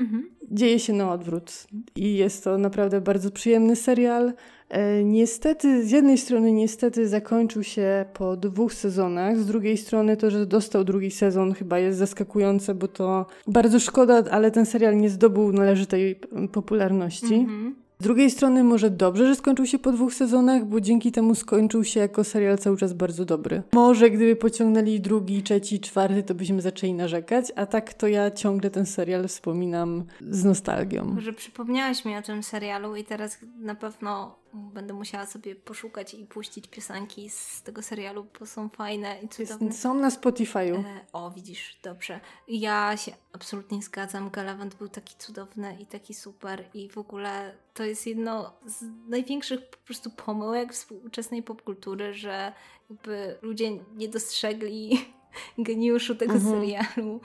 [0.00, 0.30] mhm.
[0.50, 1.66] dzieje się na odwrót.
[1.96, 4.32] I jest to naprawdę bardzo przyjemny serial.
[4.68, 10.30] E, niestety, z jednej strony niestety zakończył się po dwóch sezonach, z drugiej strony to,
[10.30, 15.10] że dostał drugi sezon chyba jest zaskakujące, bo to bardzo szkoda, ale ten serial nie
[15.10, 16.20] zdobył należytej
[16.52, 17.34] popularności.
[17.34, 17.87] Mhm.
[18.00, 21.84] Z drugiej strony może dobrze, że skończył się po dwóch sezonach, bo dzięki temu skończył
[21.84, 23.62] się jako serial cały czas bardzo dobry.
[23.72, 28.70] Może gdyby pociągnęli drugi, trzeci, czwarty, to byśmy zaczęli narzekać, a tak to ja ciągle
[28.70, 31.04] ten serial wspominam z nostalgią.
[31.04, 36.26] Może przypomniałaś mi o tym serialu i teraz na pewno będę musiała sobie poszukać i
[36.26, 39.72] puścić piosenki z tego serialu, bo są fajne i cudowne.
[39.72, 40.84] Są na Spotify'u.
[40.84, 42.20] E, o, widzisz, dobrze.
[42.48, 44.30] Ja się absolutnie zgadzam.
[44.30, 49.70] Galavant był taki cudowny i taki super i w ogóle to jest jedno z największych
[49.70, 52.52] po prostu pomyłek współczesnej popkultury, że
[52.90, 54.98] jakby ludzie nie dostrzegli
[55.58, 56.54] geniuszu tego mhm.
[56.54, 57.20] serialu.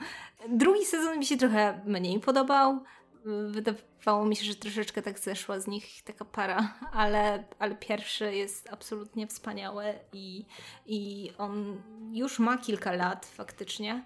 [0.48, 2.80] Drugi sezon mi się trochę mniej podobał
[3.24, 8.68] wydawało mi się, że troszeczkę tak zeszła z nich taka para, ale, ale pierwszy jest
[8.72, 10.44] absolutnie wspaniały i,
[10.86, 14.04] i on już ma kilka lat faktycznie,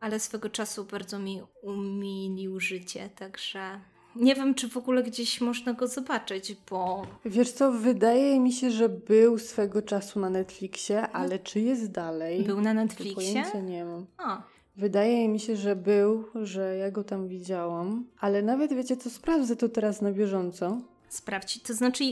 [0.00, 3.80] ale swego czasu bardzo mi umilił życie, także
[4.16, 7.06] nie wiem, czy w ogóle gdzieś można go zobaczyć, bo...
[7.24, 12.42] Wiesz co, wydaje mi się, że był swego czasu na Netflixie, ale czy jest dalej?
[12.42, 13.44] Był na Netflixie?
[13.52, 14.06] To nie mam.
[14.18, 14.42] A.
[14.76, 19.56] Wydaje mi się, że był, że ja go tam widziałam, ale nawet wiecie co, sprawdzę
[19.56, 20.80] to teraz na bieżąco.
[21.08, 22.04] Sprawdź, to znaczy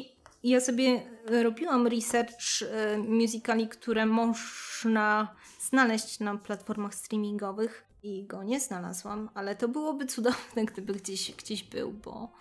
[0.45, 1.03] ja sobie
[1.43, 9.57] robiłam research e, musicali, które można znaleźć na platformach streamingowych i go nie znalazłam, ale
[9.57, 12.33] to byłoby cudowne, gdyby gdzieś, gdzieś był, bo,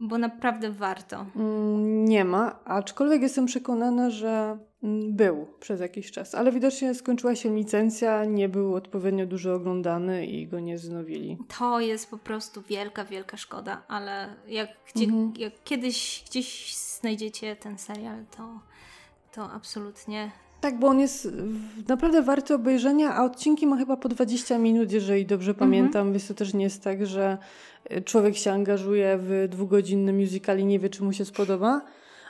[0.00, 1.26] bo naprawdę warto.
[1.36, 7.56] Mm, nie ma, aczkolwiek jestem przekonana, że był przez jakiś czas, ale widocznie skończyła się
[7.56, 11.38] licencja, nie był odpowiednio dużo oglądany i go nie znowili.
[11.58, 15.32] To jest po prostu wielka, wielka szkoda, ale jak, gdzie, mhm.
[15.36, 18.60] jak kiedyś gdzieś znajdziecie ten serial, to,
[19.32, 21.28] to absolutnie Tak, bo on jest
[21.88, 25.70] naprawdę warty obejrzenia, a odcinki ma chyba po 20 minut, jeżeli dobrze mhm.
[25.70, 27.38] pamiętam, więc to też nie jest tak, że
[28.04, 31.82] człowiek się angażuje w dwugodzinny musical i nie wie, czy mu się spodoba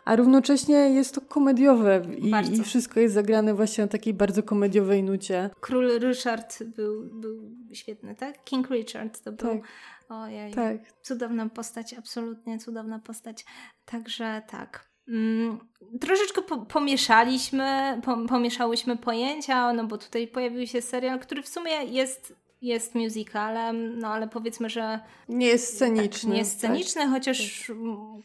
[0.09, 5.03] a równocześnie jest to komediowe i, i, wszystko jest zagrane właśnie na takiej bardzo komediowej
[5.03, 5.51] nucie.
[5.61, 8.45] Król Richard był, był świetny, tak?
[8.45, 9.49] King Richard to był.
[9.49, 9.69] Tak.
[10.09, 10.93] Ojej, tak.
[11.03, 13.45] cudowna postać, absolutnie cudowna postać.
[13.85, 14.89] Także tak.
[15.09, 15.59] Mm,
[16.01, 21.85] troszeczkę po, pomieszaliśmy, po, pomieszałyśmy pojęcia, no bo tutaj pojawił się serial, który w sumie
[21.85, 25.01] jest jest musicalem, no ale powiedzmy, że...
[25.29, 26.09] Nie jest sceniczny.
[26.09, 27.11] Tak, nie jest sceniczny, tak.
[27.11, 27.77] chociaż tak.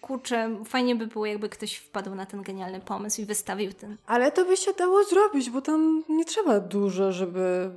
[0.01, 3.97] kurczę, fajnie by było, jakby ktoś wpadł na ten genialny pomysł i wystawił ten.
[4.05, 7.71] Ale to by się dało zrobić, bo tam nie trzeba dużo, żeby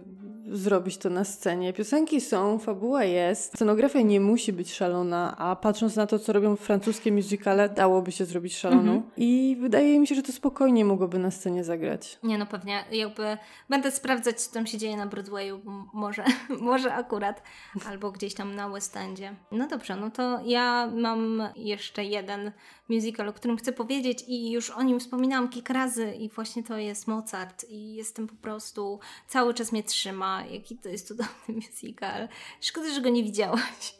[0.49, 1.72] zrobić to na scenie.
[1.72, 6.57] Piosenki są, fabuła jest, scenografia nie musi być szalona, a patrząc na to, co robią
[6.57, 8.92] francuskie musicale, dałoby się zrobić szaloną.
[8.92, 9.03] Mhm.
[9.16, 12.18] I wydaje mi się, że to spokojnie mogłoby na scenie zagrać.
[12.22, 12.84] Nie no, pewnie.
[12.92, 13.38] Jakby
[13.68, 15.61] będę sprawdzać, co tam się dzieje na Broadwayu,
[15.94, 16.24] może,
[16.61, 17.42] może akurat,
[17.88, 19.36] albo gdzieś tam na West Endzie.
[19.53, 22.53] No dobrze, no to ja mam jeszcze jeden
[22.89, 26.78] musical, o którym chcę powiedzieć i już o nim wspominałam kilka razy i właśnie to
[26.78, 32.28] jest Mozart i jestem po prostu, cały czas mnie trzyma, jaki to jest cudowny musical.
[32.61, 33.95] Szkoda, że go nie widziałaś.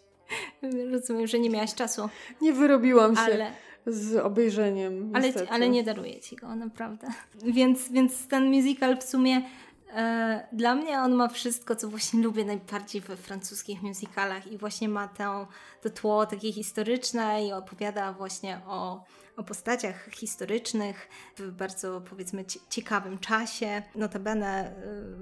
[0.93, 2.09] Rozumiem, że nie miałaś czasu.
[2.41, 3.23] Nie wyrobiłam się.
[3.23, 3.53] Ale
[3.87, 5.13] z obejrzeniem.
[5.15, 7.09] Ale, ale nie daruję ci go, naprawdę.
[7.45, 9.43] Więc, więc ten musical w sumie
[10.53, 15.09] dla mnie on ma wszystko, co właśnie lubię najbardziej we francuskich musicalach i właśnie ma
[15.09, 15.47] tę,
[15.83, 19.05] to tło takie historyczne i opowiada właśnie o
[19.37, 23.83] o postaciach historycznych w bardzo powiedzmy ciekawym czasie.
[23.95, 24.73] Notabene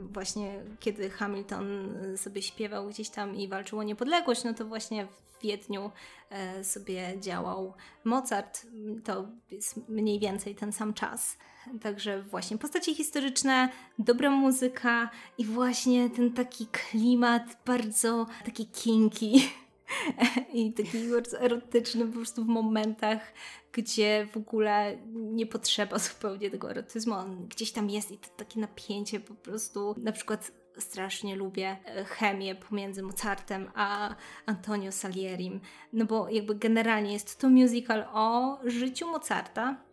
[0.00, 4.64] y, właśnie kiedy Hamilton y, sobie śpiewał gdzieś tam i walczył o niepodległość, no to
[4.64, 5.90] właśnie w Wiedniu
[6.30, 8.66] e, sobie działał Mozart.
[9.04, 11.36] To jest mniej więcej ten sam czas.
[11.82, 19.32] Także właśnie postacie historyczne, dobra muzyka i właśnie ten taki klimat bardzo taki kinky
[20.54, 20.98] i taki
[21.40, 23.32] erotyczny po prostu w momentach,
[23.72, 27.14] gdzie w ogóle nie potrzeba zupełnie tego erotyzmu.
[27.14, 29.94] On gdzieś tam jest i to takie napięcie po prostu.
[29.98, 34.14] Na przykład strasznie lubię e, chemię pomiędzy Mozartem a
[34.46, 35.60] Antonio Salierim,
[35.92, 39.84] no bo jakby generalnie jest to musical o życiu Mozarta,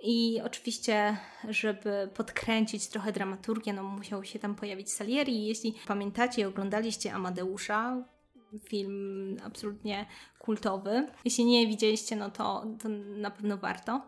[0.00, 1.16] i oczywiście,
[1.48, 5.46] żeby podkręcić trochę dramaturgię, no musiał się tam pojawić Salieri.
[5.46, 8.04] Jeśli pamiętacie i oglądaliście Amadeusza,
[8.64, 10.06] film absolutnie
[10.38, 11.06] kultowy.
[11.24, 14.02] Jeśli nie widzieliście, no to, to na pewno warto.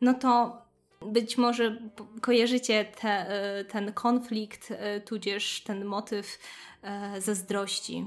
[0.00, 0.62] No to
[1.00, 6.38] być może kojarzycie te, e, ten konflikt, e, tudzież ten motyw
[6.82, 8.06] e, zazdrości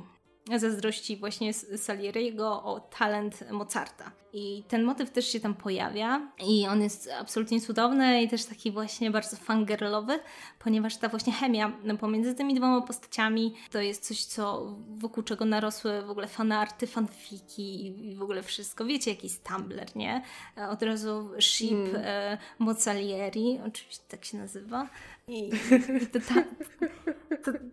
[0.59, 4.11] zazdrości właśnie Salieriego o talent Mozarta.
[4.33, 8.71] I ten motyw też się tam pojawia i on jest absolutnie cudowny i też taki
[8.71, 10.19] właśnie bardzo fangirlowy,
[10.59, 16.01] ponieważ ta właśnie chemia pomiędzy tymi dwoma postaciami to jest coś, co wokół czego narosły
[16.01, 18.85] w ogóle fanarty, fanfiki i w ogóle wszystko.
[18.85, 20.21] Wiecie, jaki jest Tumblr, nie?
[20.69, 21.95] Od razu ship mm.
[21.95, 24.87] e, Mozalieri, oczywiście tak się nazywa.
[25.31, 25.49] I,
[26.03, 26.07] i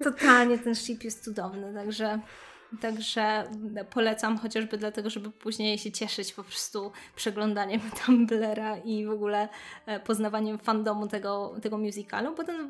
[0.04, 2.20] totalnie ten ship jest cudowny, także
[2.80, 3.44] Także
[3.90, 9.48] polecam chociażby dlatego, żeby później się cieszyć po prostu przeglądaniem Tumblera i w ogóle
[9.86, 12.68] e, poznawaniem fandomu tego, tego musicalu, bo ten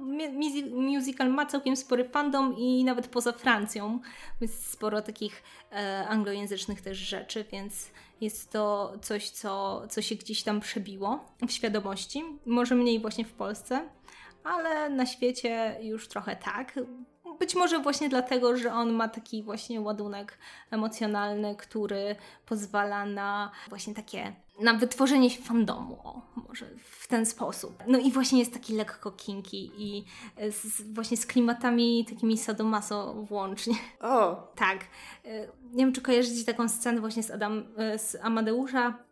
[0.72, 4.01] musical ma całkiem spory fandom i nawet poza Francją
[4.41, 10.43] jest sporo takich e, anglojęzycznych też rzeczy, więc jest to coś, co, co się gdzieś
[10.43, 13.89] tam przebiło w świadomości, może mniej właśnie w Polsce,
[14.49, 16.74] ale na świecie już trochę tak.
[17.38, 20.38] Być może właśnie dlatego, że on ma taki właśnie ładunek
[20.70, 27.82] emocjonalny, który pozwala na właśnie takie, na wytworzenie się fandomu, o, może w ten sposób.
[27.86, 30.05] No i właśnie jest taki lekko kinki i
[30.51, 33.74] z, właśnie z klimatami takimi sadomaso włącznie.
[34.01, 34.36] O!
[34.57, 34.78] Tak.
[35.24, 39.07] E, nie wiem, czy kojarzycie taką scenę właśnie z, Adam, e, z Amadeusza,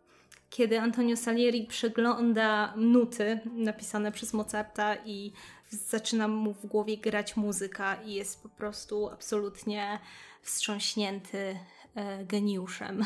[0.49, 5.31] kiedy Antonio Salieri przegląda nuty napisane przez Mozarta i
[5.69, 9.99] zaczyna mu w głowie grać muzyka i jest po prostu absolutnie
[10.41, 11.59] wstrząśnięty
[11.95, 13.05] e, geniuszem.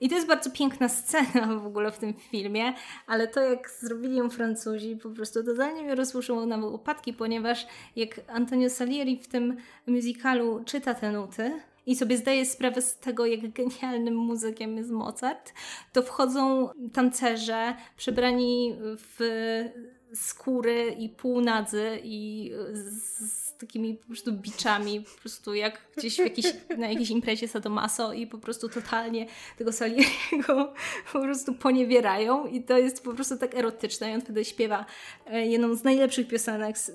[0.00, 2.74] I to jest bardzo piękna scena w ogóle w tym filmie,
[3.06, 8.20] ale to jak zrobili ją Francuzi po prostu totalnie mnie rozłuszyło na łopatki, ponieważ jak
[8.28, 9.56] Antonio Salieri w tym
[9.86, 15.52] musicalu czyta te nuty, i sobie zdaje sprawę z tego, jak genialnym muzykiem jest Mozart,
[15.92, 19.18] to wchodzą tancerze przebrani w
[20.14, 26.18] skóry i półnadzy i z z takimi po prostu biczami, po prostu jak gdzieś
[26.78, 29.26] na jakiejś imprezie Sadomaso i po prostu totalnie
[29.58, 30.72] tego Salieriego
[31.12, 34.86] po prostu poniewierają i to jest po prostu tak erotyczne i on wtedy śpiewa
[35.26, 36.90] e, jedną z najlepszych piosenek z,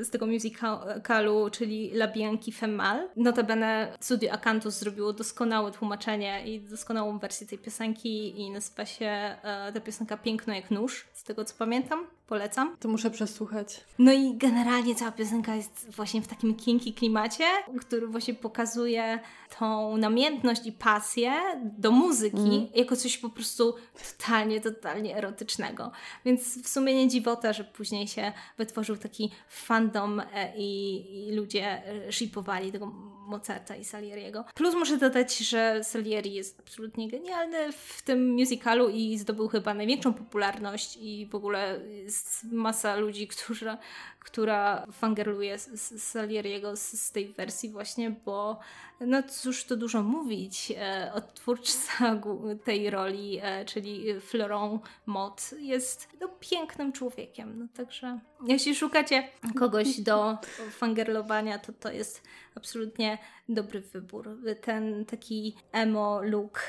[0.00, 3.08] z tego musicalu, czyli La Bianchi Femmal.
[3.16, 9.72] Notabene Studio Acanthus zrobiło doskonałe tłumaczenie i doskonałą wersję tej piosenki i nazywa się e,
[9.74, 12.06] ta piosenka Piękno jak nóż, z tego co pamiętam.
[12.30, 12.76] Polecam.
[12.80, 13.80] To muszę przesłuchać.
[13.98, 17.44] No i generalnie cała piosenka jest właśnie w takim kinki klimacie,
[17.80, 19.18] który właśnie pokazuje
[19.58, 22.66] tą namiętność i pasję do muzyki mm.
[22.74, 23.74] jako coś po prostu
[24.10, 25.90] totalnie, totalnie erotycznego.
[26.24, 31.82] Więc w sumie nie dziwota, że później się wytworzył taki fandom e, i, i ludzie
[31.86, 32.86] e, shipowali tego
[33.30, 34.44] Mozarta i Salieriego.
[34.54, 40.14] Plus muszę dodać, że Salieri jest absolutnie genialny w tym musicalu i zdobył chyba największą
[40.14, 42.19] popularność i w ogóle jest
[42.52, 43.78] masa ludzi, która,
[44.20, 45.58] która fangerluje
[45.98, 48.58] Salieriego z, z tej wersji właśnie, bo
[49.00, 52.20] no cóż to dużo mówić, e, odtwórca
[52.64, 60.00] tej roli, e, czyli Florent Mott jest no, pięknym człowiekiem, no także jeśli szukacie kogoś
[60.00, 60.38] do
[60.70, 62.22] fangerlowania, to to jest
[62.54, 63.18] absolutnie
[63.48, 64.38] dobry wybór.
[64.60, 66.60] Ten taki emo look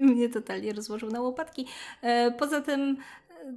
[0.00, 1.66] mnie totalnie rozłożył na łopatki.
[2.02, 2.96] E, poza tym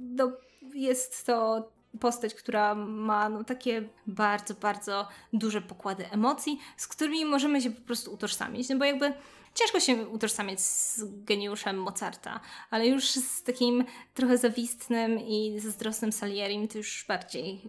[0.00, 0.32] no,
[0.74, 1.68] jest to
[2.00, 7.80] postać, która ma no, takie bardzo, bardzo duże pokłady emocji, z którymi możemy się po
[7.80, 8.68] prostu utożsamić.
[8.68, 9.12] No bo jakby
[9.54, 16.68] ciężko się utożsamiać z geniuszem Mozarta, ale już z takim trochę zawistnym i zazdrosnym Salierim
[16.68, 17.60] to już bardziej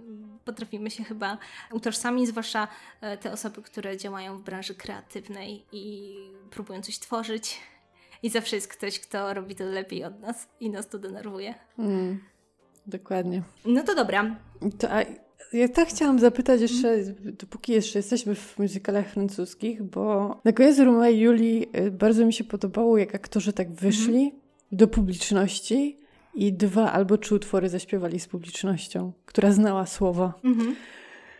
[0.45, 1.37] potrafimy się chyba
[1.71, 2.67] utożsamić, zwłaszcza
[3.01, 6.15] e, te osoby, które działają w branży kreatywnej i
[6.49, 7.59] próbują coś tworzyć.
[8.23, 11.55] I zawsze jest ktoś, kto robi to lepiej od nas i nas to denerwuje.
[11.79, 12.34] Mm.
[12.87, 13.43] Dokładnie.
[13.65, 14.35] No to dobra.
[14.77, 15.03] To, a
[15.53, 21.09] ja tak chciałam zapytać jeszcze, dopóki jeszcze jesteśmy w musicalach francuskich, bo na koniec Roma
[21.09, 24.41] i Julii y, bardzo mi się podobało, jak aktorzy tak wyszli mhm.
[24.71, 25.99] do publiczności
[26.35, 30.33] i dwa albo trzy utwory zaśpiewali z publicznością, która znała słowa.
[30.43, 30.75] Mhm.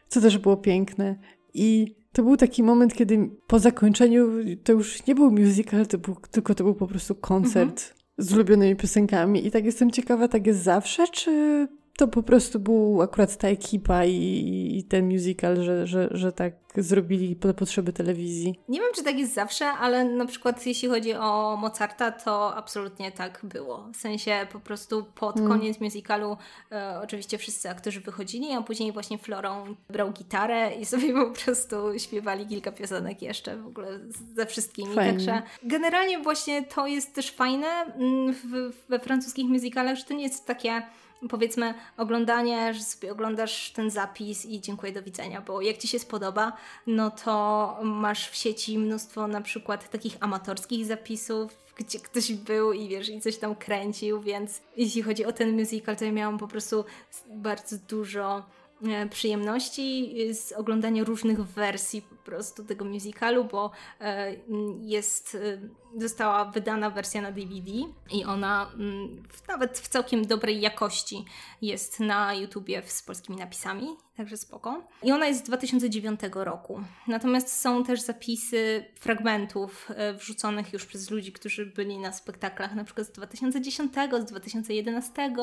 [0.08, 1.16] Co też było piękne.
[1.54, 4.28] I to był taki moment, kiedy po zakończeniu
[4.64, 7.70] to już nie był musical, to był, tylko to był po prostu koncert.
[7.70, 9.48] Mhm z ulubionymi piosenkami.
[9.48, 11.68] I tak jestem ciekawa, tak jest zawsze, czy
[11.98, 16.54] to po prostu był akurat ta ekipa i, i ten musical, że, że, że tak
[16.78, 18.60] zrobili pod potrzeby telewizji.
[18.70, 23.12] Nie wiem, czy tak jest zawsze, ale na przykład jeśli chodzi o Mozarta, to absolutnie
[23.12, 23.88] tak było.
[23.94, 25.58] W sensie po prostu pod hmm.
[25.58, 26.38] koniec musicalu
[26.72, 31.76] e, oczywiście wszyscy aktorzy wychodzili, a później właśnie Florą brał gitarę i sobie po prostu
[31.98, 34.00] śpiewali kilka piosenek jeszcze w ogóle
[34.36, 34.96] ze wszystkimi.
[34.96, 35.12] Fajnie.
[35.12, 40.24] Także generalnie właśnie to jest też fajne mm, w, we francuskich musicalach, że to nie
[40.24, 40.82] jest takie
[41.30, 46.00] powiedzmy oglądanie, że sobie oglądasz ten zapis i dziękuję, do widzenia, bo jak Ci się
[46.00, 46.54] spodoba,
[46.88, 52.88] no to masz w sieci mnóstwo na przykład takich amatorskich zapisów, gdzie ktoś był i
[52.88, 56.48] wiesz, i coś tam kręcił, więc jeśli chodzi o ten musical, to ja miałam po
[56.48, 56.86] prostu
[57.28, 58.44] bardzo dużo
[58.84, 63.72] E, przyjemności z oglądania różnych wersji prostu tego musicalu, bo
[64.02, 64.36] e,
[64.82, 67.72] jest, e, została wydana wersja na DVD
[68.12, 71.26] i ona mm, nawet w całkiem dobrej jakości
[71.62, 74.84] jest na YouTubie z polskimi napisami także spoko.
[75.04, 76.82] I ona jest z 2009 roku.
[77.08, 82.84] Natomiast są też zapisy fragmentów e, wrzuconych już przez ludzi, którzy byli na spektaklach, na
[82.84, 85.34] przykład z 2010, z 2011.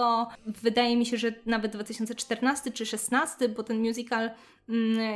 [0.47, 4.31] Wydaje mi się, że nawet 2014 czy 2016, bo ten musical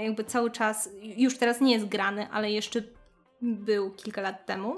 [0.05, 2.83] jakby cały czas, już teraz nie jest grany, ale jeszcze
[3.43, 4.77] był kilka lat temu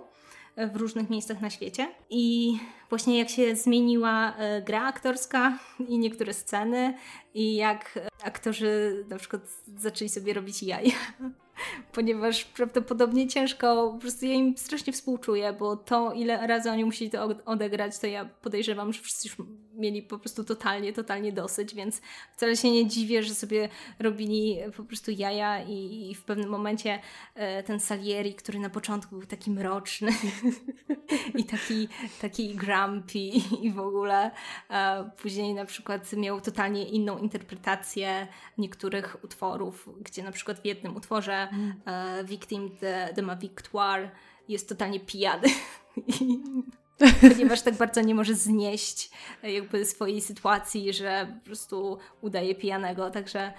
[0.72, 1.89] w różnych miejscach na świecie.
[2.11, 2.57] I
[2.89, 5.59] właśnie jak się zmieniła e, gra aktorska
[5.89, 6.95] i niektóre sceny,
[7.35, 9.43] i jak aktorzy na przykład
[9.76, 10.93] zaczęli sobie robić jaja
[11.93, 17.11] ponieważ prawdopodobnie ciężko, po prostu ja im strasznie współczuję, bo to ile razy oni musieli
[17.11, 19.37] to odegrać, to ja podejrzewam, że wszyscy już
[19.79, 22.01] mieli po prostu totalnie, totalnie dosyć, więc
[22.33, 23.68] wcale się nie dziwię, że sobie
[23.99, 26.99] robili po prostu jaja i, i w pewnym momencie
[27.35, 30.12] e, ten Salieri, który na początku był taki mroczny
[31.41, 31.89] i taki,
[32.20, 33.18] taki grumpy
[33.62, 34.31] i w ogóle
[34.70, 40.97] e, później na przykład miał totalnie inną interpretację niektórych utworów, gdzie na przykład w jednym
[40.97, 41.49] utworze
[41.87, 44.11] e, Victim de, de ma Victoire
[44.49, 45.49] jest totalnie pijany.
[47.21, 49.11] ponieważ tak bardzo nie może znieść
[49.43, 53.11] e, jakby swojej sytuacji, że po prostu udaje pijanego.
[53.11, 53.53] Także,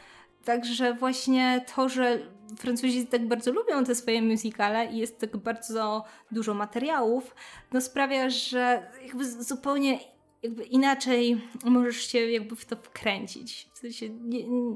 [0.45, 2.19] także właśnie to, że
[2.57, 7.35] Francuzi tak bardzo lubią te swoje musicale i jest tak bardzo dużo materiałów,
[7.73, 9.99] no sprawia, że jakby zupełnie
[10.43, 13.69] jakby inaczej możesz się jakby w to wkręcić.
[13.73, 14.75] W sensie nie, nie,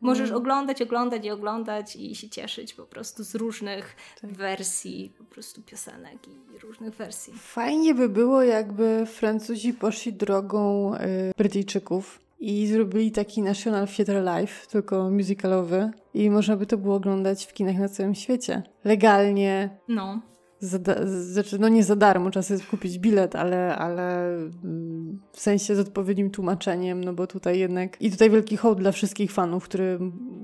[0.00, 0.36] możesz mm.
[0.36, 4.32] oglądać, oglądać i oglądać i się cieszyć po prostu z różnych tak.
[4.32, 7.32] wersji po prostu piosenek i różnych wersji.
[7.36, 10.98] Fajnie by było, jakby Francuzi poszli drogą y,
[11.36, 17.46] Brytyjczyków i zrobili taki National Theatre Live, tylko musicalowy i można by to było oglądać
[17.46, 18.62] w kinach na całym świecie.
[18.84, 19.78] Legalnie.
[19.88, 20.20] No.
[20.62, 24.34] Za, znaczy, no nie za darmo, trzeba sobie kupić bilet, ale, ale
[24.64, 28.02] mm, w sensie z odpowiednim tłumaczeniem, no bo tutaj jednak...
[28.02, 29.98] I tutaj wielki hołd dla wszystkich fanów, który,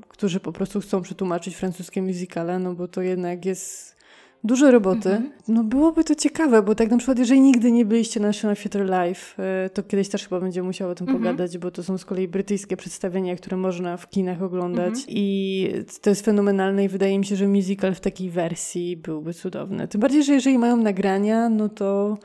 [0.09, 3.98] którzy po prostu chcą przetłumaczyć francuskie musicale, no bo to jednak jest
[4.45, 5.11] dużo roboty.
[5.11, 5.33] Mhm.
[5.49, 8.85] No byłoby to ciekawe, bo tak na przykład, jeżeli nigdy nie byliście na National Theatre
[8.85, 11.23] Live, e, to kiedyś też chyba będzie musiał o tym mhm.
[11.23, 15.09] pogadać, bo to są z kolei brytyjskie przedstawienia, które można w kinach oglądać mhm.
[15.09, 15.69] i
[16.03, 19.89] to jest fenomenalne i wydaje mi się, że musical w takiej wersji byłby cudowny.
[19.89, 22.19] Tym bardziej, że jeżeli mają nagrania, no to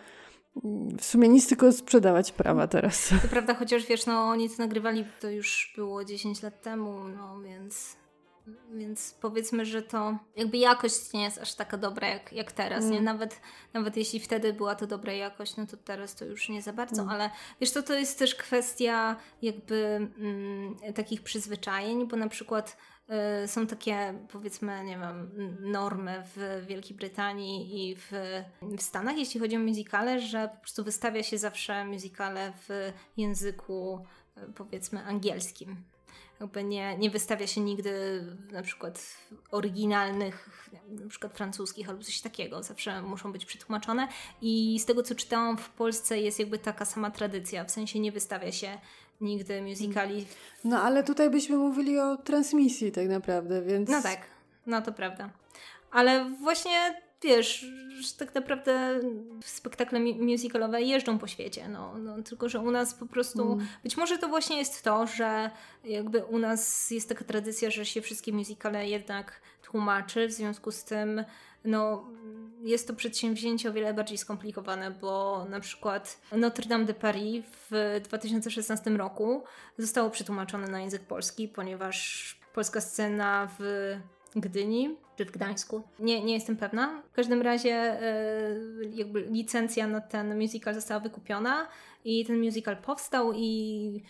[0.97, 3.09] w sumie nic tylko sprzedawać prawa teraz.
[3.21, 7.41] To prawda, chociaż wiesz, no oni to nagrywali, to już było 10 lat temu, no
[7.41, 8.02] więc
[8.73, 12.83] więc powiedzmy, że to jakby jakość nie jest aż taka dobra jak, jak teraz.
[12.83, 12.93] Mm.
[12.93, 13.01] Nie?
[13.01, 13.41] Nawet,
[13.73, 17.01] nawet jeśli wtedy była to dobra jakość, no to teraz to już nie za bardzo,
[17.01, 17.15] mm.
[17.15, 17.29] ale
[17.61, 22.77] wiesz, to to jest też kwestia jakby mm, takich przyzwyczajeń, bo na przykład
[23.43, 28.11] y, są takie powiedzmy, nie wiem, normy w Wielkiej Brytanii i w,
[28.61, 34.05] w Stanach, jeśli chodzi o muzykale, że po prostu wystawia się zawsze muzykale w języku
[34.37, 35.92] y, powiedzmy angielskim
[36.41, 39.17] jakby nie, nie wystawia się nigdy na przykład
[39.51, 42.63] oryginalnych, na przykład francuskich albo coś takiego.
[42.63, 44.07] Zawsze muszą być przetłumaczone
[44.41, 48.11] i z tego co czytałam w Polsce jest jakby taka sama tradycja, w sensie nie
[48.11, 48.77] wystawia się
[49.21, 50.25] nigdy musicali.
[50.63, 53.89] No ale tutaj byśmy mówili o transmisji tak naprawdę, więc...
[53.89, 54.19] No tak,
[54.65, 55.29] no to prawda.
[55.91, 57.65] Ale właśnie wiesz,
[58.01, 58.99] że tak naprawdę
[59.43, 63.67] spektakle musicalowe jeżdżą po świecie, no, no, tylko że u nas po prostu, mm.
[63.83, 65.51] być może to właśnie jest to, że
[65.83, 70.83] jakby u nas jest taka tradycja, że się wszystkie musicale jednak tłumaczy, w związku z
[70.83, 71.23] tym
[71.65, 72.05] no,
[72.63, 78.01] jest to przedsięwzięcie o wiele bardziej skomplikowane, bo na przykład Notre Dame de Paris w
[78.03, 79.43] 2016 roku
[79.77, 83.95] zostało przetłumaczone na język polski, ponieważ polska scena w
[84.35, 85.83] Gdyni czy w Gdańsku.
[85.99, 87.01] Nie, nie jestem pewna.
[87.11, 91.67] W każdym razie y, jakby licencja na ten musical została wykupiona
[92.05, 94.03] i ten musical powstał i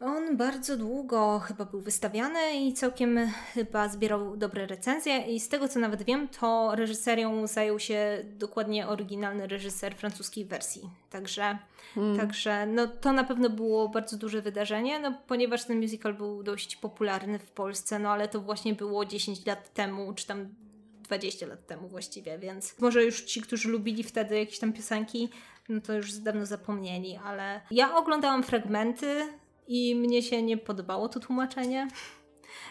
[0.00, 3.18] on bardzo długo chyba był wystawiany i całkiem
[3.54, 8.88] chyba zbierał dobre recenzje i z tego co nawet wiem, to reżyserią zajął się dokładnie
[8.88, 10.82] oryginalny reżyser francuskiej wersji.
[11.10, 11.58] Także,
[11.94, 12.16] hmm.
[12.18, 16.76] także no, to na pewno było bardzo duże wydarzenie, no, ponieważ ten musical był dość
[16.76, 20.48] popularny w Polsce, no ale to właśnie było 10 lat temu, czy tam
[21.02, 25.28] 20 lat temu właściwie, więc może już ci, którzy lubili wtedy jakieś tam piosenki,
[25.68, 29.28] no to już dawno zapomnieli, ale ja oglądałam fragmenty
[29.70, 31.88] i mnie się nie podobało to tłumaczenie.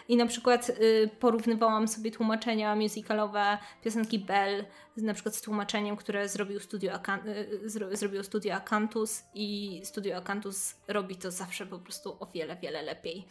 [0.08, 4.64] I na przykład y, porównywałam sobie tłumaczenia musicalowe piosenki Bell
[4.96, 10.16] na przykład z tłumaczeniem, które zrobił studio, Akan y, zro zrobiło studio Akantus i studio
[10.16, 13.26] Akantus robi to zawsze po prostu o wiele, wiele lepiej.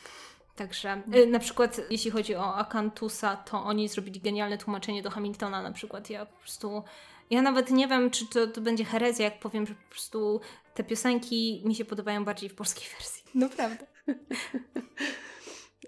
[0.55, 5.61] Także y, na przykład jeśli chodzi o Akantusa, to oni zrobili genialne tłumaczenie do Hamiltona
[5.61, 6.09] na przykład.
[6.09, 6.83] Ja po prostu
[7.29, 10.41] ja nawet nie wiem, czy to, to będzie herezja, jak powiem, że po prostu
[10.73, 13.18] te piosenki mi się podobają bardziej w polskiej wersji.
[13.35, 13.85] Naprawdę.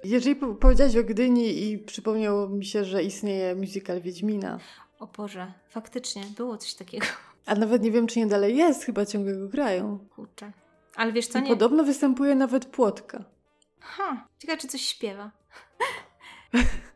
[0.04, 4.60] Jeżeli powiedziałaś o Gdyni i przypomniało mi się, że istnieje musical Wiedźmina.
[5.00, 7.06] O Boże, faktycznie, było coś takiego.
[7.46, 10.00] A nawet nie wiem, czy nie dalej jest, chyba ciągle go grają.
[10.16, 10.52] Kurczę.
[10.96, 11.50] Ale wiesz co, I nie...
[11.50, 13.24] podobno występuje nawet Płotka.
[13.80, 15.32] Ha, ciekawe, czy coś śpiewa.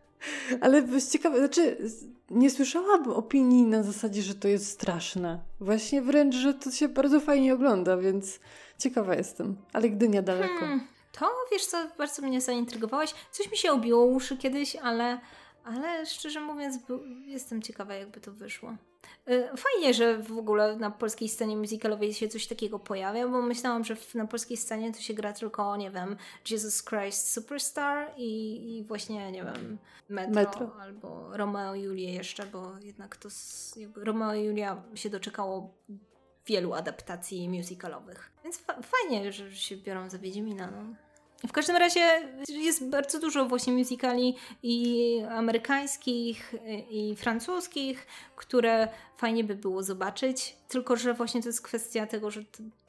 [0.61, 1.77] Ale ciekawe, znaczy
[2.29, 5.39] nie słyszałam opinii na zasadzie, że to jest straszne.
[5.59, 8.39] Właśnie wręcz, że to się bardzo fajnie ogląda, więc
[8.79, 9.55] ciekawa jestem.
[9.73, 10.59] Ale Gdynia daleko.
[10.59, 13.13] Hmm, to wiesz co, bardzo mnie zaintrygowałaś.
[13.31, 15.19] Coś mi się obiło uszy kiedyś, ale,
[15.65, 16.79] ale szczerze mówiąc,
[17.25, 18.75] jestem ciekawa, jakby to wyszło.
[19.29, 23.83] Y, fajnie, że w ogóle na polskiej scenie musicalowej się coś takiego pojawia, bo myślałam,
[23.83, 26.17] że na polskiej scenie to się gra tylko, nie wiem,
[26.51, 29.77] Jesus Christ Superstar i, i właśnie, nie wiem,
[30.09, 30.81] Metro, Metro.
[30.81, 33.29] albo Romeo i Julię jeszcze, bo jednak to
[33.95, 35.73] Romeo i Julia się doczekało
[36.45, 38.31] wielu adaptacji musicalowych.
[38.43, 40.71] Więc fa fajnie, że się biorą za Wiedźmina.
[40.71, 41.04] No.
[41.47, 42.01] W każdym razie
[42.47, 46.55] jest bardzo dużo właśnie musicali i amerykańskich,
[46.89, 48.87] i francuskich, które
[49.17, 50.57] fajnie by było zobaczyć.
[50.67, 52.43] Tylko, że właśnie to jest kwestia tego, że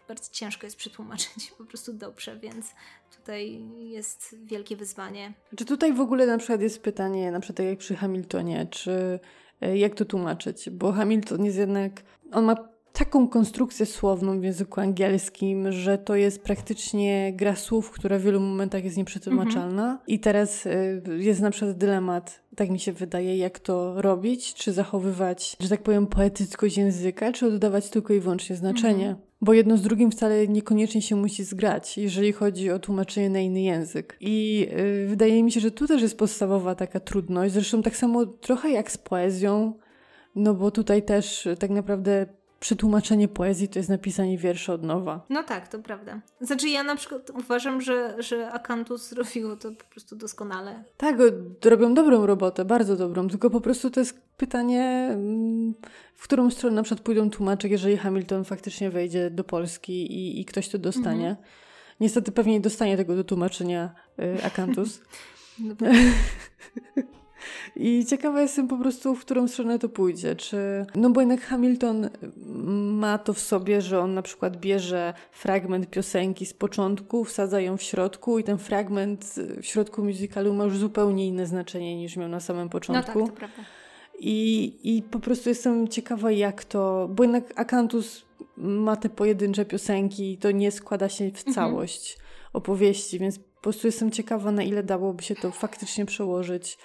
[0.09, 2.75] bardzo ciężko jest przetłumaczyć po prostu dobrze, więc
[3.17, 5.33] tutaj jest wielkie wyzwanie.
[5.57, 9.21] Czy tutaj w ogóle na przykład jest pytanie, na przykład tak jak przy Hamiltonie, czy
[9.61, 10.71] e, jak to tłumaczyć?
[10.71, 11.93] Bo Hamilton jest jednak,
[12.33, 18.19] on ma taką konstrukcję słowną w języku angielskim, że to jest praktycznie gra słów, która
[18.19, 19.83] w wielu momentach jest nieprzetłumaczalna.
[19.83, 19.99] Mhm.
[20.07, 24.73] I teraz y, jest na przykład dylemat, tak mi się wydaje, jak to robić, czy
[24.73, 29.09] zachowywać, że tak powiem, poetyckość języka, czy oddawać tylko i wyłącznie znaczenie.
[29.09, 29.27] Mhm.
[29.41, 33.61] Bo jedno z drugim wcale niekoniecznie się musi zgrać, jeżeli chodzi o tłumaczenie na inny
[33.61, 34.17] język.
[34.21, 37.55] I yy, wydaje mi się, że tu też jest podstawowa taka trudność.
[37.55, 39.73] Zresztą tak samo trochę jak z poezją,
[40.35, 42.27] no bo tutaj też tak naprawdę
[42.61, 45.27] przetłumaczenie poezji to jest napisanie wierszy od nowa.
[45.31, 46.21] No tak, to prawda.
[46.41, 50.85] Znaczy ja na przykład uważam, że, że Akantus zrobiło to po prostu doskonale.
[50.97, 51.17] Tak,
[51.65, 55.75] robią dobrą robotę, bardzo dobrą, tylko po prostu to jest pytanie, mm,
[56.15, 60.45] w którą stronę na przykład pójdą tłumacze, jeżeli Hamilton faktycznie wejdzie do Polski i, i
[60.45, 61.29] ktoś to dostanie.
[61.29, 61.47] Mhm.
[62.01, 65.01] Niestety pewnie nie dostanie tego do tłumaczenia y, Akantus.
[67.77, 70.37] no, I ciekawa jestem po prostu, w którą stronę to pójdzie.
[70.37, 70.87] Czy...
[70.95, 72.11] No bo jednak Hamilton
[72.91, 77.77] ma to w sobie, że on na przykład bierze fragment piosenki z początku, wsadza ją
[77.77, 82.29] w środku i ten fragment w środku musicalu ma już zupełnie inne znaczenie niż miał
[82.29, 83.19] na samym początku.
[83.19, 83.63] No tak, to prawda.
[84.19, 87.09] I, I po prostu jestem ciekawa, jak to.
[87.11, 88.25] Bo jednak Akantus
[88.57, 91.55] ma te pojedyncze piosenki i to nie składa się w mhm.
[91.55, 92.51] całość mhm.
[92.53, 96.79] opowieści, więc po prostu jestem ciekawa, na ile dałoby się to faktycznie przełożyć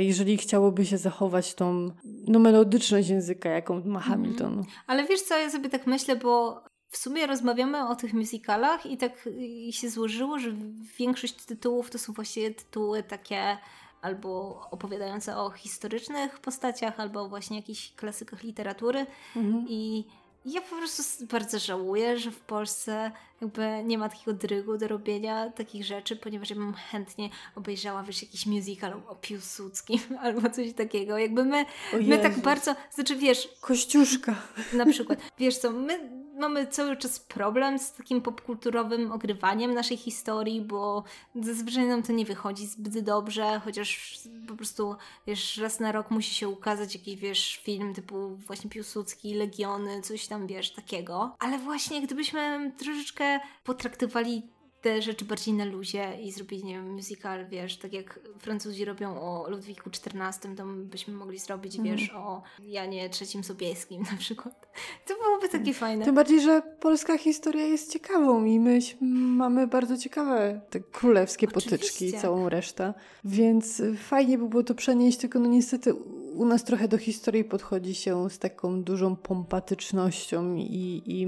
[0.00, 4.02] jeżeli chciałoby się zachować tą no, melodyczność języka, jaką ma mhm.
[4.02, 4.52] Hamilton.
[4.52, 4.64] Mm.
[4.86, 8.96] Ale wiesz co, ja sobie tak myślę, bo w sumie rozmawiamy o tych musicalach i
[8.96, 10.52] tak i się złożyło, że
[10.98, 13.58] większość tytułów to są właściwie tytuły takie
[14.02, 19.06] albo opowiadające o historycznych postaciach, albo właśnie jakichś klasykach literatury.
[19.36, 19.66] Mhm.
[19.68, 20.04] I
[20.44, 23.10] ja po prostu bardzo żałuję, że w Polsce
[23.40, 28.22] jakby nie ma takiego drygu do robienia takich rzeczy, ponieważ ja bym chętnie obejrzała, wiesz,
[28.22, 31.18] jakiś musical o Piłsudskim albo coś takiego.
[31.18, 31.64] Jakby my,
[32.02, 33.48] my tak bardzo, znaczy wiesz...
[33.60, 34.34] Kościuszka.
[34.72, 35.18] Na przykład.
[35.38, 41.86] Wiesz co, my mamy cały czas problem z takim popkulturowym ogrywaniem naszej historii, bo zazwyczaj
[41.86, 44.18] nam to nie wychodzi zbyt dobrze, chociaż
[44.48, 49.34] po prostu, wiesz, raz na rok musi się ukazać jakiś, wiesz, film typu właśnie Piłsudski,
[49.34, 51.36] Legiony, coś tam, wiesz, takiego.
[51.38, 54.42] Ale właśnie gdybyśmy troszeczkę potraktowali
[54.80, 59.20] te rzeczy bardziej na luzie i zrobić, nie wiem, musical, wiesz, tak jak Francuzi robią
[59.20, 61.86] o Ludwiku XIV, to byśmy mogli zrobić, mm.
[61.86, 64.54] wiesz, o Janie III Sobieskim na przykład.
[65.06, 66.04] To byłoby takie fajne.
[66.04, 71.70] Tym bardziej, że polska historia jest ciekawą i my mamy bardzo ciekawe te królewskie Oczywiście.
[71.70, 75.94] potyczki i całą resztę, więc fajnie by było to przenieść, tylko no niestety
[76.40, 81.26] u nas trochę do historii podchodzi się z taką dużą pompatycznością i, i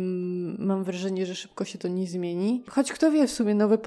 [0.59, 2.63] mam wrażenie, że szybko się to nie zmieni.
[2.71, 3.79] Choć kto wie, w sumie nowe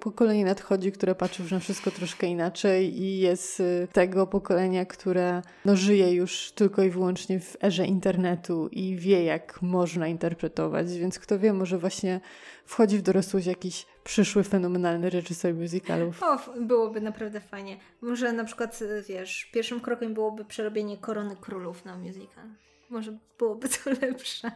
[0.00, 5.42] pokolenie nadchodzi, które patrzy już na wszystko troszkę inaczej i jest y, tego pokolenia, które
[5.64, 11.18] no, żyje już tylko i wyłącznie w erze internetu i wie, jak można interpretować, więc
[11.18, 12.20] kto wie, może właśnie
[12.64, 16.22] wchodzi w dorosłość jakiś przyszły fenomenalny reżyser musicalów.
[16.22, 17.76] O, byłoby naprawdę fajnie.
[18.00, 22.44] Może na przykład, y, wiesz, pierwszym krokiem byłoby przerobienie Korony Królów na musical.
[22.90, 24.50] Może byłoby to lepsze.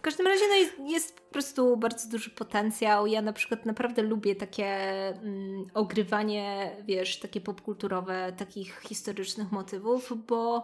[0.00, 3.06] W każdym razie no jest, jest, po prostu bardzo duży potencjał.
[3.06, 10.62] Ja na przykład naprawdę lubię takie mm, ogrywanie, wiesz, takie popkulturowe, takich historycznych motywów, bo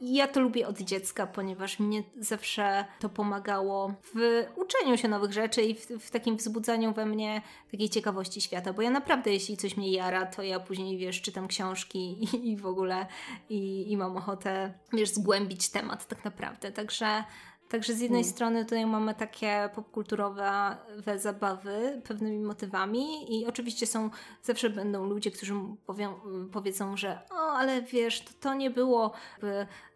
[0.00, 5.62] ja to lubię od dziecka, ponieważ mnie zawsze to pomagało w uczeniu się nowych rzeczy
[5.62, 9.76] i w, w, takim wzbudzaniu we mnie takiej ciekawości świata, bo ja naprawdę, jeśli coś
[9.76, 13.06] mnie jara, to ja później, wiesz, czytam książki i, i w ogóle
[13.48, 16.72] i, i mam ochotę, wiesz, zgłębić temat tak naprawdę.
[16.72, 17.24] Także
[17.70, 18.34] Także z jednej hmm.
[18.34, 20.76] strony tutaj mamy takie popkulturowe
[21.16, 24.10] zabawy pewnymi motywami i oczywiście są,
[24.42, 25.54] zawsze będą ludzie, którzy
[25.86, 26.14] powią,
[26.52, 29.12] powiedzą, że o, ale wiesz, to, to nie było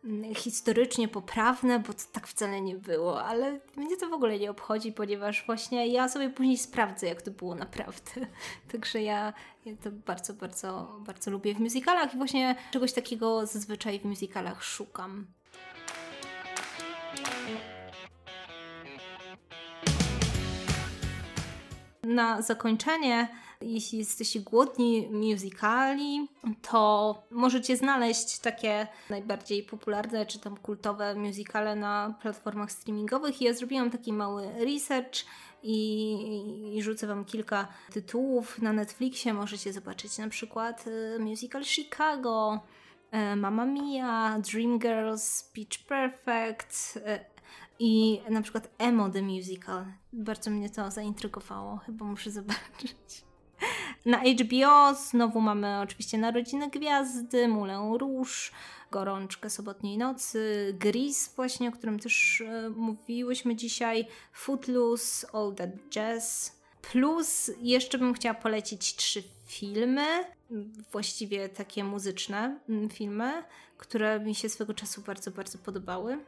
[0.04, 4.50] mm, historycznie poprawne, bo to tak wcale nie było, ale mnie to w ogóle nie
[4.50, 8.12] obchodzi, ponieważ właśnie ja sobie później sprawdzę, jak to było naprawdę.
[8.72, 9.32] Także ja,
[9.64, 14.64] ja to bardzo, bardzo, bardzo lubię w musicalach i właśnie czegoś takiego zazwyczaj w musicalach
[14.64, 15.26] szukam.
[22.06, 23.28] Na zakończenie,
[23.60, 26.28] jeśli jesteście głodni musicali,
[26.70, 33.40] to możecie znaleźć takie najbardziej popularne czy tam kultowe musicale na platformach streamingowych.
[33.42, 35.24] Ja zrobiłam taki mały research
[35.62, 38.62] i, i, rzucę Wam kilka tytułów.
[38.62, 42.60] Na Netflixie możecie zobaczyć na przykład y, musical Chicago,
[43.32, 47.33] y, Mamma Mia, Dreamgirls, Pitch Perfect, y,
[47.78, 49.84] i na przykład Emo The Musical.
[50.12, 51.76] Bardzo mnie to zaintrygowało.
[51.76, 53.24] Chyba muszę zobaczyć.
[54.06, 58.52] Na HBO znowu mamy oczywiście Narodziny Gwiazdy, Moulin Rouge,
[58.90, 66.56] Gorączkę sobotniej nocy, Gris właśnie, o którym też e, mówiłyśmy dzisiaj, Footloose, All That Jazz.
[66.92, 70.24] Plus jeszcze bym chciała polecić trzy filmy,
[70.92, 73.42] właściwie takie muzyczne mm, filmy,
[73.78, 76.24] które mi się swego czasu bardzo, bardzo podobały.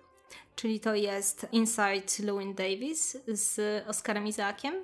[0.56, 4.74] Czyli to jest Inside Llewyn Davis z Oscarem Izaakiem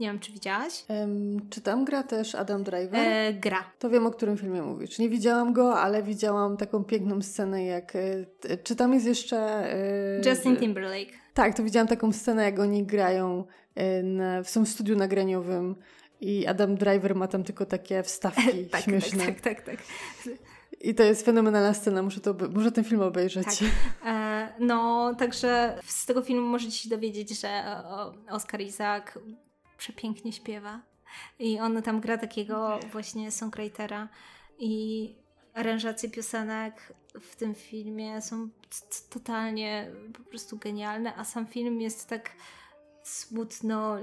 [0.00, 0.84] nie wiem, czy widziałaś?
[0.88, 3.00] Um, czy tam gra też Adam Driver?
[3.00, 3.64] E, gra.
[3.78, 4.98] To wiem, o którym filmie mówisz.
[4.98, 7.96] Nie widziałam go, ale widziałam taką piękną scenę, jak...
[7.96, 9.38] E, czy tam jest jeszcze...
[9.72, 11.12] E, Justin Timberlake.
[11.34, 13.44] Tak, to widziałam taką scenę, jak oni grają,
[13.74, 15.76] e, na, są w studiu nagraniowym
[16.20, 19.26] i Adam Driver ma tam tylko takie wstawki tak, śmieszne.
[19.26, 19.78] Tak, tak, tak, tak.
[20.80, 23.46] I to jest fenomenalna scena, muszę, to, muszę ten film obejrzeć.
[23.46, 23.68] Tak.
[24.04, 27.82] E, no, także z tego filmu możecie się dowiedzieć, że
[28.30, 29.04] Oscar Isaac
[29.78, 30.80] przepięknie śpiewa.
[31.38, 34.08] I on tam gra takiego właśnie songwritera
[34.58, 35.14] i
[35.54, 38.48] aranżacje piosenek w tym filmie są
[39.10, 42.30] totalnie po prostu genialne, a sam film jest tak
[43.02, 43.96] smutno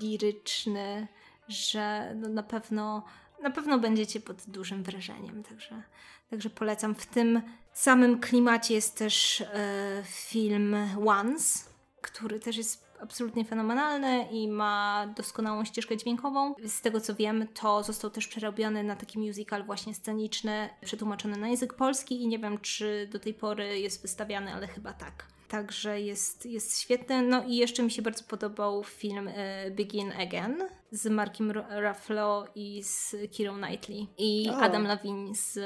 [0.00, 1.08] liryczny,
[1.48, 3.04] że no na pewno
[3.42, 5.82] na pewno będziecie pod dużym wrażeniem, także,
[6.30, 6.94] także polecam.
[6.94, 11.64] W tym samym klimacie jest też e, film Once,
[12.00, 16.54] który też jest absolutnie fenomenalny i ma doskonałą ścieżkę dźwiękową.
[16.64, 21.48] Z tego co wiem, to został też przerobiony na taki musical właśnie sceniczny, przetłumaczony na
[21.48, 25.26] język polski i nie wiem, czy do tej pory jest wystawiany, ale chyba tak.
[25.48, 27.22] Także jest, jest świetny.
[27.22, 29.34] No i jeszcze mi się bardzo podobał film y,
[29.70, 34.58] Begin Again z Markiem Ruffalo i z Kirą Knightley i oh.
[34.58, 35.58] Adam Levine z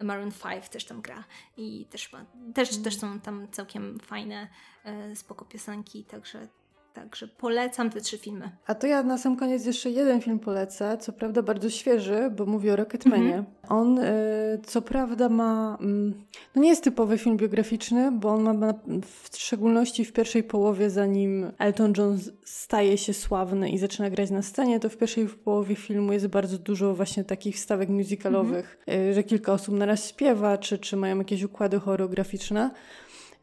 [0.00, 1.24] Maroon 5 też tam gra
[1.56, 2.10] i też,
[2.54, 4.48] też, też są tam całkiem fajne,
[4.84, 6.48] e, spoko piosenki, także
[6.94, 8.50] Także polecam te trzy filmy.
[8.66, 12.46] A to ja na sam koniec jeszcze jeden film polecę, co prawda bardzo świeży, bo
[12.46, 13.44] mówię o Rocketmanie.
[13.62, 13.68] -hmm.
[13.68, 14.04] On y,
[14.66, 16.24] co prawda ma, mm,
[16.54, 21.52] no nie jest typowy film biograficzny, bo on ma w szczególności w pierwszej połowie, zanim
[21.58, 26.12] Elton John staje się sławny i zaczyna grać na scenie, to w pierwszej połowie filmu
[26.12, 29.10] jest bardzo dużo właśnie takich wstawek musicalowych, -hmm.
[29.10, 32.70] y, że kilka osób naraz śpiewa, czy, czy mają jakieś układy choreograficzne.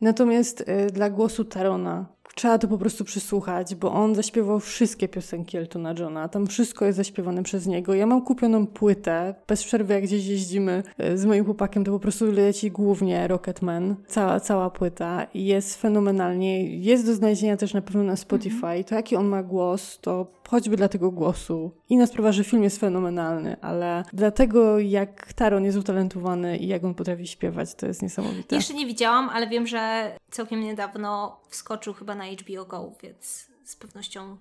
[0.02, 5.58] Natomiast y, dla głosu Tarona trzeba to po prostu przysłuchać, bo on zaśpiewał wszystkie piosenki
[5.58, 6.28] Eltona Johna.
[6.28, 7.94] Tam wszystko jest zaśpiewane przez niego.
[7.94, 9.36] Ja mam kupioną płytę.
[9.48, 13.96] Bez przerwy, jak gdzieś jeździmy e, z moim chłopakiem, to po prostu leci głównie Rocketman.
[14.08, 15.28] Cała, cała płyta.
[15.34, 16.78] Jest fenomenalnie.
[16.78, 18.84] Jest do znalezienia też na pewno na Spotify.
[18.88, 21.72] To jaki on ma głos, to choćby dla tego głosu.
[21.90, 26.94] Inna sprawa, że film jest fenomenalny, ale dlatego jak Taron jest utalentowany i jak on
[26.94, 28.56] potrafi śpiewać, to jest niesamowite.
[28.56, 33.76] Jeszcze nie widziałam, ale wiem, że całkiem niedawno wskoczył chyba na HBO Go, więc z
[33.76, 34.38] pewnością,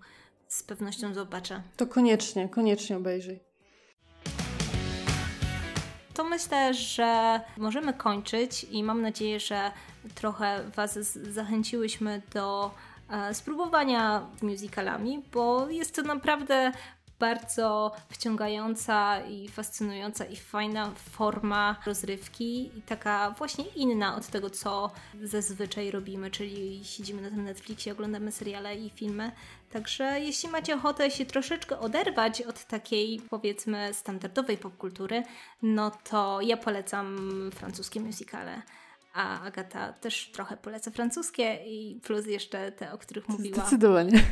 [0.49, 1.63] z pewnością zobaczę.
[1.77, 3.41] To koniecznie, koniecznie obejrzyj.
[6.15, 9.71] To myślę, że możemy kończyć i mam nadzieję, że
[10.15, 12.71] trochę Was zachęciłyśmy do
[13.33, 16.73] spróbowania z musicalami, bo jest to naprawdę
[17.19, 24.91] bardzo wciągająca i fascynująca i fajna forma rozrywki i taka właśnie inna od tego, co
[25.23, 29.33] zazwyczaj robimy, czyli siedzimy na tym Netflixie, oglądamy seriale i filmy.
[29.73, 35.23] Także jeśli macie ochotę się troszeczkę oderwać od takiej powiedzmy standardowej popkultury,
[35.63, 37.17] no to ja polecam
[37.55, 38.63] francuskie musicale
[39.15, 43.57] a Agata też trochę poleca francuskie i plus jeszcze te, o których mówiła.
[43.57, 44.23] Zdecydowanie.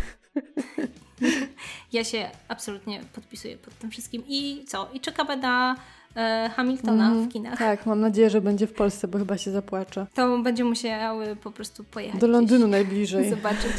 [1.92, 4.22] Ja się absolutnie podpisuję pod tym wszystkim.
[4.28, 4.88] I co?
[4.92, 5.76] I czekamy na
[6.16, 7.58] e, Hamiltona mm, w kinach.
[7.58, 10.06] Tak, mam nadzieję, że będzie w Polsce, bo chyba się zapłacze.
[10.14, 12.20] To będzie musiały po prostu pojechać.
[12.20, 13.30] Do Londynu najbliżej.
[13.30, 13.72] Zobaczyć.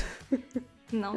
[0.93, 1.13] No.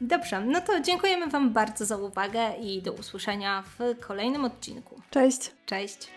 [0.00, 5.00] Dobrze, no to dziękujemy Wam bardzo za uwagę i do usłyszenia w kolejnym odcinku.
[5.10, 5.50] Cześć.
[5.66, 6.08] Cześć.